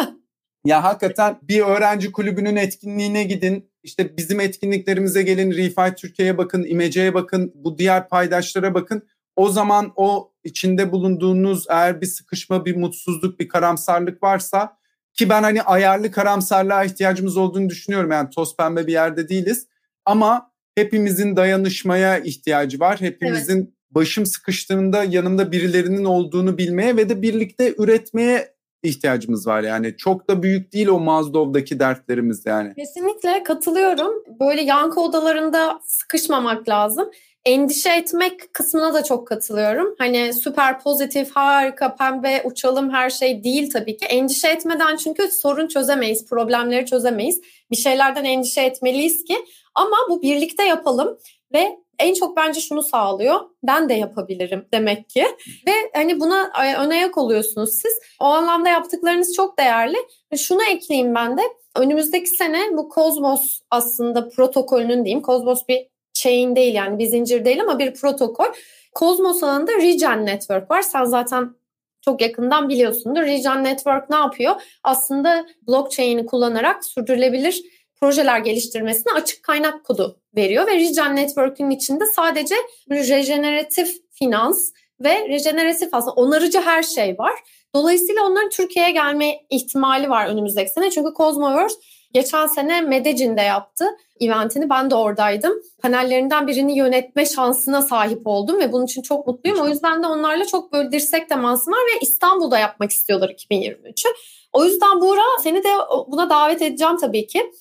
ya 0.64 0.84
hakikaten 0.84 1.38
bir 1.42 1.60
öğrenci 1.60 2.12
kulübünün 2.12 2.56
etkinliğine 2.56 3.24
gidin. 3.24 3.70
İşte 3.82 4.16
bizim 4.16 4.40
etkinliklerimize 4.40 5.22
gelin. 5.22 5.52
Refi 5.52 5.94
Türkiye'ye 5.96 6.38
bakın, 6.38 6.64
İmece'ye 6.68 7.14
bakın, 7.14 7.52
bu 7.54 7.78
diğer 7.78 8.08
paydaşlara 8.08 8.74
bakın. 8.74 9.08
O 9.36 9.48
zaman 9.48 9.92
o 9.96 10.32
içinde 10.44 10.92
bulunduğunuz 10.92 11.66
eğer 11.68 12.00
bir 12.00 12.06
sıkışma, 12.06 12.64
bir 12.64 12.76
mutsuzluk, 12.76 13.40
bir 13.40 13.48
karamsarlık 13.48 14.22
varsa 14.22 14.76
ki 15.14 15.28
ben 15.28 15.42
hani 15.42 15.62
ayarlı 15.62 16.10
karamsarlığa 16.10 16.84
ihtiyacımız 16.84 17.36
olduğunu 17.36 17.68
düşünüyorum. 17.68 18.10
Yani 18.10 18.30
toz 18.30 18.56
pembe 18.56 18.86
bir 18.86 18.92
yerde 18.92 19.28
değiliz. 19.28 19.66
Ama 20.04 20.50
hepimizin 20.74 21.36
dayanışmaya 21.36 22.18
ihtiyacı 22.18 22.80
var. 22.80 23.00
Hepimizin 23.00 23.58
evet. 23.58 23.68
başım 23.90 24.26
sıkıştığında 24.26 25.04
yanımda 25.04 25.52
birilerinin 25.52 26.04
olduğunu 26.04 26.58
bilmeye 26.58 26.96
ve 26.96 27.08
de 27.08 27.22
birlikte 27.22 27.74
üretmeye 27.78 28.54
ihtiyacımız 28.82 29.46
var 29.46 29.62
yani. 29.62 29.96
Çok 29.96 30.30
da 30.30 30.42
büyük 30.42 30.72
değil 30.72 30.86
o 30.86 31.00
Mazdov'daki 31.00 31.80
dertlerimiz 31.80 32.46
yani. 32.46 32.74
Kesinlikle 32.74 33.42
katılıyorum. 33.42 34.12
Böyle 34.40 34.62
yankı 34.62 35.00
odalarında 35.00 35.80
sıkışmamak 35.84 36.68
lazım 36.68 37.10
endişe 37.46 37.90
etmek 37.90 38.54
kısmına 38.54 38.94
da 38.94 39.04
çok 39.04 39.28
katılıyorum. 39.28 39.94
Hani 39.98 40.32
süper 40.32 40.80
pozitif, 40.80 41.30
harika, 41.36 41.96
pembe, 41.96 42.42
uçalım 42.44 42.90
her 42.90 43.10
şey 43.10 43.44
değil 43.44 43.70
tabii 43.72 43.96
ki. 43.96 44.06
Endişe 44.06 44.48
etmeden 44.48 44.96
çünkü 44.96 45.28
sorun 45.28 45.68
çözemeyiz, 45.68 46.26
problemleri 46.26 46.86
çözemeyiz. 46.86 47.40
Bir 47.70 47.76
şeylerden 47.76 48.24
endişe 48.24 48.60
etmeliyiz 48.60 49.24
ki 49.24 49.36
ama 49.74 49.96
bu 50.10 50.22
birlikte 50.22 50.64
yapalım 50.64 51.18
ve 51.52 51.78
en 51.98 52.14
çok 52.14 52.36
bence 52.36 52.60
şunu 52.60 52.82
sağlıyor. 52.82 53.40
Ben 53.62 53.88
de 53.88 53.94
yapabilirim 53.94 54.66
demek 54.72 55.08
ki. 55.08 55.26
Ve 55.66 55.72
hani 55.94 56.20
buna 56.20 56.52
ön 56.78 56.90
ayak 56.90 57.18
oluyorsunuz 57.18 57.70
siz. 57.72 57.98
O 58.20 58.24
anlamda 58.24 58.68
yaptıklarınız 58.68 59.34
çok 59.34 59.58
değerli. 59.58 59.96
Şunu 60.36 60.62
ekleyeyim 60.64 61.14
ben 61.14 61.38
de. 61.38 61.42
Önümüzdeki 61.76 62.30
sene 62.30 62.60
bu 62.72 62.88
Kozmos 62.88 63.60
aslında 63.70 64.28
protokolünün 64.28 65.04
diyeyim. 65.04 65.22
Kozmos 65.22 65.68
bir 65.68 65.93
chain 66.14 66.56
değil 66.56 66.74
yani 66.74 66.98
bir 66.98 67.06
zincir 67.06 67.44
değil 67.44 67.60
ama 67.60 67.78
bir 67.78 67.94
protokol. 67.94 68.46
Kozmos 68.94 69.42
alanında 69.42 69.72
Regen 69.72 70.26
Network 70.26 70.70
var. 70.70 70.82
Sen 70.82 71.04
zaten 71.04 71.54
çok 72.00 72.20
yakından 72.20 72.68
biliyorsundur. 72.68 73.22
Regen 73.22 73.64
Network 73.64 74.10
ne 74.10 74.16
yapıyor? 74.16 74.54
Aslında 74.84 75.46
blockchain'i 75.68 76.26
kullanarak 76.26 76.84
sürdürülebilir 76.84 77.62
projeler 78.00 78.38
geliştirmesine 78.38 79.12
açık 79.12 79.42
kaynak 79.42 79.84
kodu 79.84 80.20
veriyor 80.36 80.66
ve 80.66 80.74
Regen 80.74 81.16
Network'ün 81.16 81.70
içinde 81.70 82.06
sadece 82.06 82.54
rejeneratif 82.90 83.96
finans 84.10 84.72
ve 85.00 85.28
rejeneratif 85.28 85.88
aslında 85.94 86.14
onarıcı 86.14 86.60
her 86.60 86.82
şey 86.82 87.18
var. 87.18 87.32
Dolayısıyla 87.74 88.22
onların 88.22 88.50
Türkiye'ye 88.50 88.90
gelme 88.90 89.40
ihtimali 89.50 90.10
var 90.10 90.26
önümüzdeki 90.26 90.70
sene. 90.70 90.90
Çünkü 90.90 91.14
Cosmoverse 91.16 91.74
Geçen 92.14 92.46
sene 92.46 92.80
Medecin'de 92.80 93.42
yaptı 93.42 93.84
eventini. 94.20 94.70
Ben 94.70 94.90
de 94.90 94.94
oradaydım. 94.94 95.52
Panellerinden 95.82 96.46
birini 96.46 96.76
yönetme 96.78 97.26
şansına 97.26 97.82
sahip 97.82 98.26
oldum 98.26 98.58
ve 98.58 98.72
bunun 98.72 98.84
için 98.84 99.02
çok 99.02 99.26
mutluyum. 99.26 99.60
O 99.60 99.68
yüzden 99.68 100.02
de 100.02 100.06
onlarla 100.06 100.46
çok 100.46 100.72
böyle 100.72 100.92
dirsek 100.92 101.28
temasım 101.28 101.72
var 101.72 101.80
ve 101.94 101.98
İstanbul'da 102.00 102.58
yapmak 102.58 102.90
istiyorlar 102.90 103.28
2023'ü. 103.28 104.08
O 104.52 104.64
yüzden 104.64 105.00
Buğra 105.00 105.20
seni 105.42 105.64
de 105.64 105.68
buna 106.08 106.30
davet 106.30 106.62
edeceğim 106.62 106.96
tabii 106.96 107.26
ki. 107.26 107.52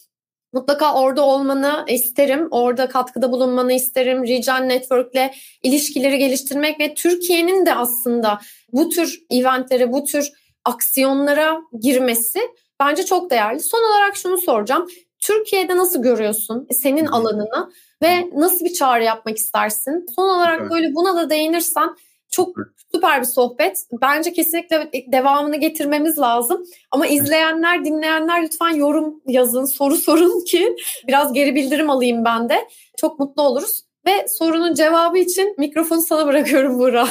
Mutlaka 0.54 0.94
orada 0.94 1.26
olmanı 1.26 1.86
isterim. 1.88 2.48
Orada 2.52 2.89
katkıda 2.89 3.32
bulunmanı 3.32 3.74
isterim. 3.74 4.28
Regen 4.28 4.70
Network'le 4.70 5.32
ilişkileri 5.64 6.18
geliştirmek 6.18 6.80
ve 6.80 6.93
Türkiye'nin 6.93 7.66
de 7.66 7.76
aslında 7.76 8.39
bu 8.72 8.89
tür 8.89 9.20
eventlere, 9.30 9.93
bu 9.93 10.04
tür 10.04 10.32
aksiyonlara 10.66 11.62
girmesi 11.80 12.39
bence 12.88 13.05
çok 13.05 13.29
değerli. 13.29 13.59
Son 13.59 13.91
olarak 13.91 14.15
şunu 14.15 14.38
soracağım. 14.38 14.88
Türkiye'de 15.19 15.77
nasıl 15.77 16.03
görüyorsun 16.03 16.67
senin 16.71 17.05
alanını 17.05 17.71
ve 18.01 18.29
nasıl 18.36 18.65
bir 18.65 18.73
çağrı 18.73 19.03
yapmak 19.03 19.38
istersin? 19.38 20.05
Son 20.15 20.27
olarak 20.27 20.61
evet. 20.61 20.71
böyle 20.71 20.95
buna 20.95 21.15
da 21.15 21.29
değinirsen 21.29 21.89
çok 22.31 22.55
süper 22.91 23.21
bir 23.21 23.25
sohbet. 23.25 23.84
Bence 24.01 24.34
kesinlikle 24.34 24.91
devamını 25.11 25.55
getirmemiz 25.55 26.19
lazım. 26.19 26.63
Ama 26.91 27.07
izleyenler, 27.07 27.86
dinleyenler 27.86 28.43
lütfen 28.43 28.69
yorum 28.69 29.21
yazın, 29.27 29.65
soru 29.65 29.95
sorun 29.95 30.45
ki 30.45 30.75
biraz 31.07 31.34
geri 31.34 31.55
bildirim 31.55 31.89
alayım 31.89 32.25
ben 32.25 32.49
de. 32.49 32.67
Çok 32.97 33.19
mutlu 33.19 33.41
oluruz. 33.41 33.84
Ve 34.05 34.27
sorunun 34.27 34.73
cevabı 34.73 35.17
için 35.17 35.55
mikrofonu 35.57 36.01
sana 36.01 36.27
bırakıyorum 36.27 36.79
Buğra. 36.79 37.07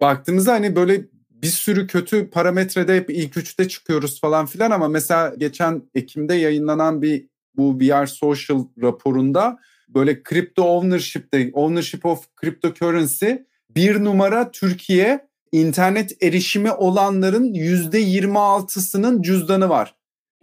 Baktığımızda 0.00 0.52
hani 0.52 0.76
böyle 0.76 1.04
bir 1.42 1.48
sürü 1.48 1.86
kötü 1.86 2.30
parametrede 2.30 2.96
hep 2.96 3.10
ilk 3.10 3.36
üçte 3.36 3.68
çıkıyoruz 3.68 4.20
falan 4.20 4.46
filan 4.46 4.70
ama 4.70 4.88
mesela 4.88 5.34
geçen 5.38 5.82
Ekim'de 5.94 6.34
yayınlanan 6.34 7.02
bir 7.02 7.26
bu 7.56 7.80
VR 7.80 8.06
Social 8.06 8.64
raporunda 8.82 9.58
böyle 9.88 10.22
crypto 10.28 10.62
ownership'te 10.62 11.50
ownership 11.52 12.06
of 12.06 12.26
cryptocurrency 12.40 13.30
bir 13.70 14.04
numara 14.04 14.50
Türkiye 14.50 15.28
internet 15.52 16.22
erişimi 16.22 16.72
olanların 16.72 17.54
yüzde 17.54 18.02
26'sının 18.02 19.22
cüzdanı 19.22 19.68
var. 19.68 19.94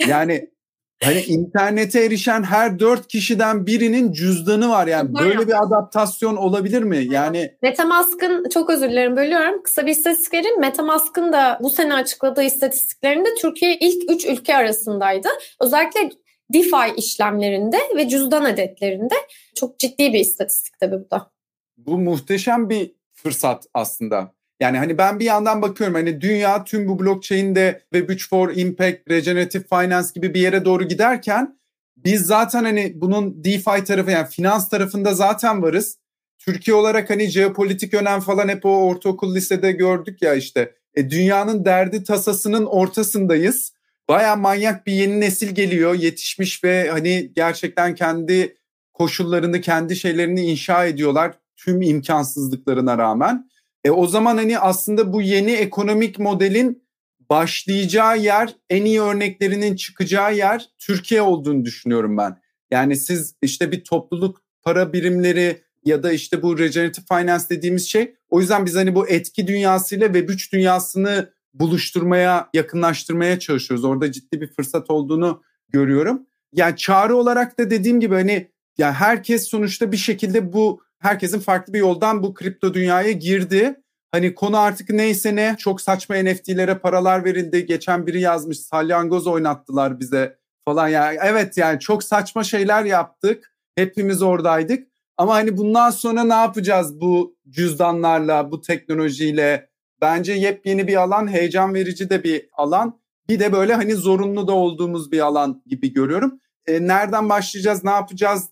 Yani 0.08 0.50
hani 1.04 1.22
internete 1.22 2.06
erişen 2.06 2.44
her 2.44 2.80
dört 2.80 3.08
kişiden 3.08 3.68
birinin 3.68 4.12
cüzdanı 4.12 4.70
var 4.70 4.88
yani 4.88 5.10
böyle 5.14 5.48
bir 5.48 5.64
adaptasyon 5.64 6.36
olabilir 6.36 6.84
mi? 6.84 7.08
Yani 7.10 7.52
Metamask'ın 7.62 8.50
çok 8.50 8.70
özür 8.70 8.90
dilerim 8.90 9.16
bölüyorum. 9.16 9.64
Kısa 9.64 9.86
bir 9.86 9.92
istatistik 9.92 10.34
vereyim. 10.34 10.60
Metamask'ın 10.60 11.34
da 11.34 11.60
bu 11.62 11.70
sene 11.70 11.94
açıkladığı 11.94 12.44
istatistiklerinde 12.44 13.30
Türkiye 13.42 13.78
ilk 13.78 14.12
üç 14.12 14.26
ülke 14.26 14.56
arasındaydı. 14.56 15.28
Özellikle 15.62 16.10
DeFi 16.54 16.96
işlemlerinde 16.98 17.78
ve 17.96 18.10
cüzdan 18.10 18.44
adetlerinde 18.46 19.16
çok 19.56 19.80
ciddi 19.80 20.14
bir 20.14 20.20
istatistik 20.20 20.80
tabii 20.80 20.96
bu 21.06 21.12
da. 21.12 21.32
Bu 21.78 21.98
muhteşem 21.98 22.70
bir 22.70 22.92
fırsat 23.14 23.66
aslında. 23.74 24.39
Yani 24.60 24.78
hani 24.78 24.98
ben 24.98 25.20
bir 25.20 25.26
yandan 25.26 25.62
bakıyorum 25.62 25.96
hani 25.96 26.22
dünya 26.22 26.64
tüm 26.64 26.88
bu 26.88 27.00
blockchain'de 27.00 27.82
Web3 27.94 28.30
for 28.30 28.52
Impact, 28.56 29.10
Regenerative 29.10 29.64
Finance 29.64 30.08
gibi 30.16 30.34
bir 30.34 30.42
yere 30.42 30.66
doğru 30.66 30.84
giderken 30.88 31.60
biz 31.98 32.22
zaten 32.22 32.64
hani 32.64 32.94
bunun 32.96 33.44
DeFi 33.44 33.84
tarafı 33.84 34.12
yani 34.12 34.28
finans 34.28 34.70
tarafında 34.70 35.14
zaten 35.14 35.62
varız. 35.62 35.98
Türkiye 36.40 36.76
olarak 36.76 37.10
hani 37.10 37.28
jeopolitik 37.30 37.94
önem 37.94 38.20
falan 38.20 38.50
hep 38.50 38.66
o 38.66 38.70
ortaokul 38.70 39.36
lisede 39.36 39.72
gördük 39.72 40.22
ya 40.22 40.34
işte. 40.34 40.76
E, 40.96 41.10
dünyanın 41.10 41.66
derdi 41.66 42.04
tasasının 42.04 42.66
ortasındayız. 42.66 43.74
Baya 44.10 44.36
manyak 44.36 44.88
bir 44.88 44.94
yeni 44.94 45.20
nesil 45.20 45.56
geliyor 45.56 45.96
yetişmiş 45.96 46.64
ve 46.64 46.90
hani 46.90 47.32
gerçekten 47.36 47.96
kendi 47.96 48.58
koşullarını 48.94 49.62
kendi 49.62 49.96
şeylerini 49.96 50.42
inşa 50.42 50.86
ediyorlar 50.86 51.34
tüm 51.56 51.82
imkansızlıklarına 51.82 52.98
rağmen. 52.98 53.50
E 53.84 53.92
o 53.92 54.08
zaman 54.08 54.38
hani 54.38 54.60
aslında 54.60 55.14
bu 55.14 55.22
yeni 55.22 55.52
ekonomik 55.52 56.20
modelin 56.20 56.84
başlayacağı 57.30 58.20
yer, 58.20 58.56
en 58.70 58.86
iyi 58.86 59.02
örneklerinin 59.02 59.76
çıkacağı 59.76 60.36
yer 60.36 60.70
Türkiye 60.78 61.22
olduğunu 61.22 61.66
düşünüyorum 61.66 62.18
ben. 62.18 62.38
Yani 62.72 62.96
siz 62.96 63.36
işte 63.42 63.72
bir 63.72 63.84
topluluk 63.84 64.42
para 64.62 64.94
birimleri 64.94 65.62
ya 65.86 66.04
da 66.04 66.12
işte 66.12 66.42
bu 66.42 66.60
regenerative 66.60 67.06
finance 67.06 67.44
dediğimiz 67.50 67.88
şey. 67.88 68.16
O 68.30 68.40
yüzden 68.40 68.66
biz 68.66 68.76
hani 68.76 68.96
bu 68.96 69.08
etki 69.08 69.48
dünyasıyla 69.48 70.14
ve 70.14 70.20
güç 70.20 70.54
dünyasını 70.54 71.34
buluşturmaya, 71.54 72.50
yakınlaştırmaya 72.54 73.40
çalışıyoruz. 73.40 73.86
Orada 73.86 74.12
ciddi 74.12 74.42
bir 74.42 74.48
fırsat 74.48 74.90
olduğunu 74.90 75.44
görüyorum. 75.70 76.28
Yani 76.54 76.76
çağrı 76.76 77.16
olarak 77.16 77.60
da 77.60 77.70
dediğim 77.70 78.00
gibi 78.00 78.16
hani 78.16 78.52
yani 78.78 78.94
herkes 78.94 79.48
sonuçta 79.48 79.92
bir 79.92 79.98
şekilde 79.98 80.54
bu 80.54 80.82
herkesin 81.00 81.40
farklı 81.40 81.74
bir 81.74 81.80
yoldan 81.80 82.24
bu 82.24 82.34
kripto 82.34 82.74
dünyaya 82.74 83.12
girdi. 83.12 83.76
Hani 84.12 84.36
konu 84.36 84.58
artık 84.58 84.90
neyse 84.90 85.36
ne 85.36 85.56
çok 85.60 85.82
saçma 85.82 86.16
NFT'lere 86.16 86.78
paralar 86.78 87.26
verildi. 87.26 87.66
Geçen 87.66 88.08
biri 88.08 88.22
yazmış 88.22 88.60
salyangoz 88.60 89.28
oynattılar 89.28 90.00
bize 90.00 90.38
falan. 90.66 90.88
Yani 90.88 91.18
evet 91.24 91.58
yani 91.58 91.80
çok 91.80 92.04
saçma 92.04 92.44
şeyler 92.44 92.86
yaptık. 92.86 93.54
Hepimiz 93.76 94.22
oradaydık. 94.22 94.88
Ama 95.18 95.36
hani 95.36 95.58
bundan 95.58 95.90
sonra 95.90 96.24
ne 96.24 96.34
yapacağız 96.34 97.02
bu 97.02 97.36
cüzdanlarla, 97.50 98.52
bu 98.52 98.62
teknolojiyle? 98.62 99.70
Bence 100.02 100.34
yepyeni 100.34 100.88
bir 100.88 100.96
alan, 100.96 101.28
heyecan 101.28 101.74
verici 101.74 102.10
de 102.10 102.24
bir 102.24 102.50
alan. 102.54 103.00
Bir 103.30 103.40
de 103.40 103.52
böyle 103.52 103.74
hani 103.74 103.96
zorunlu 103.96 104.48
da 104.48 104.52
olduğumuz 104.52 105.12
bir 105.12 105.20
alan 105.20 105.64
gibi 105.66 105.94
görüyorum. 105.94 106.40
E, 106.68 106.88
nereden 106.88 107.30
başlayacağız, 107.30 107.84
ne 107.84 107.90
yapacağız 107.90 108.50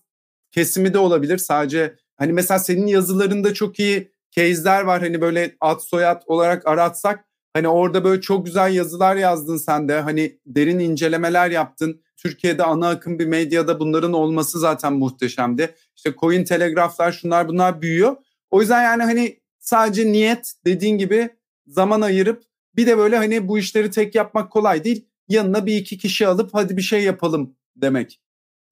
kesimi 0.50 0.94
de 0.94 0.98
olabilir. 0.98 1.38
Sadece 1.38 1.96
Hani 2.18 2.32
mesela 2.32 2.58
senin 2.58 2.86
yazılarında 2.86 3.54
çok 3.54 3.78
iyi 3.78 4.12
case'ler 4.30 4.82
var. 4.82 5.00
Hani 5.00 5.20
böyle 5.20 5.56
ad 5.60 5.80
soyad 5.80 6.22
olarak 6.26 6.66
aratsak 6.66 7.24
hani 7.52 7.68
orada 7.68 8.04
böyle 8.04 8.20
çok 8.20 8.46
güzel 8.46 8.74
yazılar 8.74 9.16
yazdın 9.16 9.56
sen 9.56 9.88
de. 9.88 10.00
Hani 10.00 10.38
derin 10.46 10.78
incelemeler 10.78 11.50
yaptın. 11.50 12.02
Türkiye'de 12.16 12.64
ana 12.64 12.88
akım 12.88 13.18
bir 13.18 13.26
medyada 13.26 13.80
bunların 13.80 14.12
olması 14.12 14.58
zaten 14.58 14.92
muhteşemdi. 14.92 15.74
İşte 15.96 16.14
coin 16.20 16.44
telegraflar 16.44 17.12
şunlar 17.12 17.48
bunlar 17.48 17.82
büyüyor. 17.82 18.16
O 18.50 18.60
yüzden 18.60 18.82
yani 18.82 19.02
hani 19.02 19.40
sadece 19.58 20.12
niyet 20.12 20.54
dediğin 20.64 20.98
gibi 20.98 21.28
zaman 21.66 22.00
ayırıp 22.00 22.42
bir 22.76 22.86
de 22.86 22.98
böyle 22.98 23.16
hani 23.16 23.48
bu 23.48 23.58
işleri 23.58 23.90
tek 23.90 24.14
yapmak 24.14 24.52
kolay 24.52 24.84
değil. 24.84 25.04
Yanına 25.28 25.66
bir 25.66 25.76
iki 25.76 25.98
kişi 25.98 26.26
alıp 26.26 26.54
hadi 26.54 26.76
bir 26.76 26.82
şey 26.82 27.02
yapalım 27.02 27.56
demek. 27.76 28.20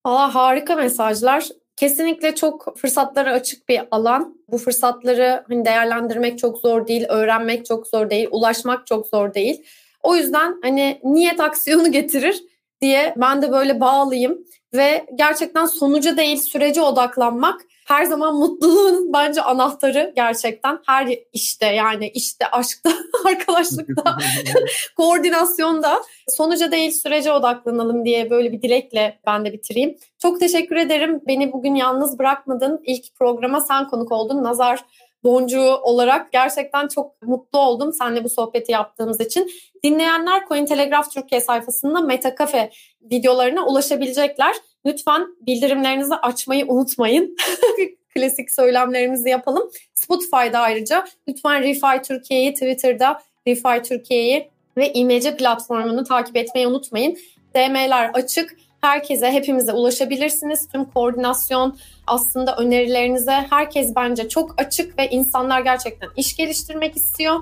Valla 0.06 0.34
harika 0.34 0.76
mesajlar. 0.76 1.48
Kesinlikle 1.76 2.34
çok 2.34 2.78
fırsatlara 2.78 3.32
açık 3.32 3.68
bir 3.68 3.80
alan. 3.90 4.38
Bu 4.48 4.58
fırsatları 4.58 5.44
hani 5.48 5.64
değerlendirmek 5.64 6.38
çok 6.38 6.58
zor 6.58 6.86
değil, 6.86 7.04
öğrenmek 7.08 7.66
çok 7.66 7.86
zor 7.86 8.10
değil, 8.10 8.28
ulaşmak 8.30 8.86
çok 8.86 9.06
zor 9.06 9.34
değil. 9.34 9.64
O 10.02 10.16
yüzden 10.16 10.56
hani 10.62 11.00
niyet 11.04 11.40
aksiyonu 11.40 11.92
getirir 11.92 12.42
diye 12.80 13.14
ben 13.16 13.42
de 13.42 13.52
böyle 13.52 13.80
bağlıyım 13.80 14.38
ve 14.74 15.06
gerçekten 15.14 15.66
sonuca 15.66 16.16
değil 16.16 16.36
sürece 16.36 16.82
odaklanmak 16.82 17.60
her 17.86 18.04
zaman 18.04 18.34
mutluluğun 18.34 19.12
bence 19.12 19.42
anahtarı 19.42 20.12
gerçekten 20.16 20.78
her 20.86 21.18
işte 21.32 21.66
yani 21.66 22.08
işte 22.08 22.46
aşkta, 22.52 22.90
arkadaşlıkta, 23.26 24.16
koordinasyonda 24.96 26.02
sonuca 26.28 26.72
değil 26.72 26.90
sürece 26.90 27.32
odaklanalım 27.32 28.04
diye 28.04 28.30
böyle 28.30 28.52
bir 28.52 28.62
dilekle 28.62 29.18
ben 29.26 29.44
de 29.44 29.52
bitireyim. 29.52 29.96
Çok 30.18 30.40
teşekkür 30.40 30.76
ederim. 30.76 31.20
Beni 31.26 31.52
bugün 31.52 31.74
yalnız 31.74 32.18
bırakmadın. 32.18 32.80
İlk 32.84 33.14
programa 33.14 33.60
sen 33.60 33.88
konuk 33.88 34.12
oldun. 34.12 34.44
Nazar 34.44 34.84
boncuğu 35.26 35.76
olarak 35.82 36.32
gerçekten 36.32 36.88
çok 36.88 37.22
mutlu 37.22 37.58
oldum 37.58 37.92
seninle 37.92 38.24
bu 38.24 38.28
sohbeti 38.28 38.72
yaptığımız 38.72 39.20
için. 39.20 39.50
Dinleyenler 39.84 40.46
Cointelegraph 40.48 41.10
Türkiye 41.10 41.40
sayfasında 41.40 42.00
Metakafe 42.00 42.70
videolarına 43.12 43.66
ulaşabilecekler. 43.66 44.56
Lütfen 44.86 45.26
bildirimlerinizi 45.46 46.14
açmayı 46.14 46.66
unutmayın. 46.66 47.36
Klasik 48.14 48.50
söylemlerimizi 48.50 49.28
yapalım. 49.28 49.70
Spotify'da 49.94 50.58
ayrıca 50.58 51.04
lütfen 51.28 51.62
Refi 51.62 52.02
Türkiye'yi 52.08 52.52
Twitter'da 52.52 53.22
Refi 53.48 53.82
Türkiye'yi 53.88 54.50
ve 54.76 54.92
İmece 54.92 55.36
platformunu 55.36 56.04
takip 56.04 56.36
etmeyi 56.36 56.66
unutmayın. 56.66 57.18
DM'ler 57.54 58.10
açık. 58.14 58.56
Herkese, 58.86 59.32
hepimize 59.32 59.72
ulaşabilirsiniz. 59.72 60.68
Tüm 60.68 60.84
koordinasyon, 60.84 61.78
aslında 62.06 62.56
önerilerinize 62.56 63.46
herkes 63.50 63.96
bence 63.96 64.28
çok 64.28 64.60
açık 64.60 64.98
ve 64.98 65.08
insanlar 65.10 65.60
gerçekten 65.60 66.08
iş 66.16 66.36
geliştirmek 66.36 66.96
istiyor. 66.96 67.36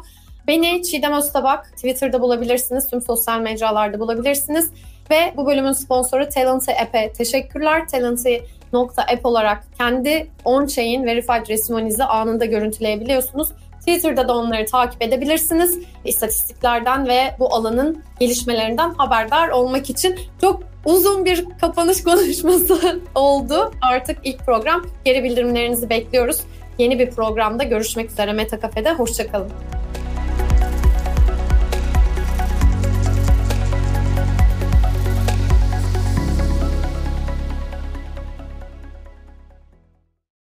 Beni 0.47 0.83
Çiğdem 0.83 1.13
Öztabak 1.13 1.73
Twitter'da 1.77 2.23
bulabilirsiniz, 2.23 2.91
tüm 2.91 3.03
sosyal 3.03 3.41
mecralarda 3.41 4.01
bulabilirsiniz. 4.01 4.71
Ve 5.11 5.35
bu 5.37 5.47
bölümün 5.47 5.73
sponsoru 5.73 6.29
Talenty 6.29 6.73
App'e 6.73 7.13
teşekkürler. 7.13 7.89
Talenty.app 7.89 9.27
olarak 9.27 9.65
kendi 9.79 10.31
on-chain 10.45 11.05
verified 11.05 11.49
resimonizi 11.49 12.05
anında 12.05 12.45
görüntüleyebiliyorsunuz. 12.45 13.49
Twitter'da 13.87 14.29
da 14.29 14.37
onları 14.37 14.67
takip 14.67 15.03
edebilirsiniz. 15.03 15.79
İstatistiklerden 16.05 17.09
ve 17.09 17.37
bu 17.39 17.55
alanın 17.55 18.03
gelişmelerinden 18.21 18.95
haberdar 18.95 19.49
olmak 19.49 19.91
için 19.91 20.19
çok 20.41 20.63
uzun 20.85 21.25
bir 21.25 21.45
kapanış 21.61 22.03
konuşması 22.05 23.01
oldu. 23.15 23.73
Artık 23.81 24.19
ilk 24.25 24.39
program 24.39 24.87
geri 25.05 25.25
bildirimlerinizi 25.25 25.91
bekliyoruz. 25.91 26.41
Yeni 26.79 26.99
bir 26.99 27.11
programda 27.11 27.65
görüşmek 27.65 28.11
üzere 28.11 28.33
Meta 28.33 28.61
Cafe'de. 28.61 28.93
Hoşçakalın. 28.93 29.51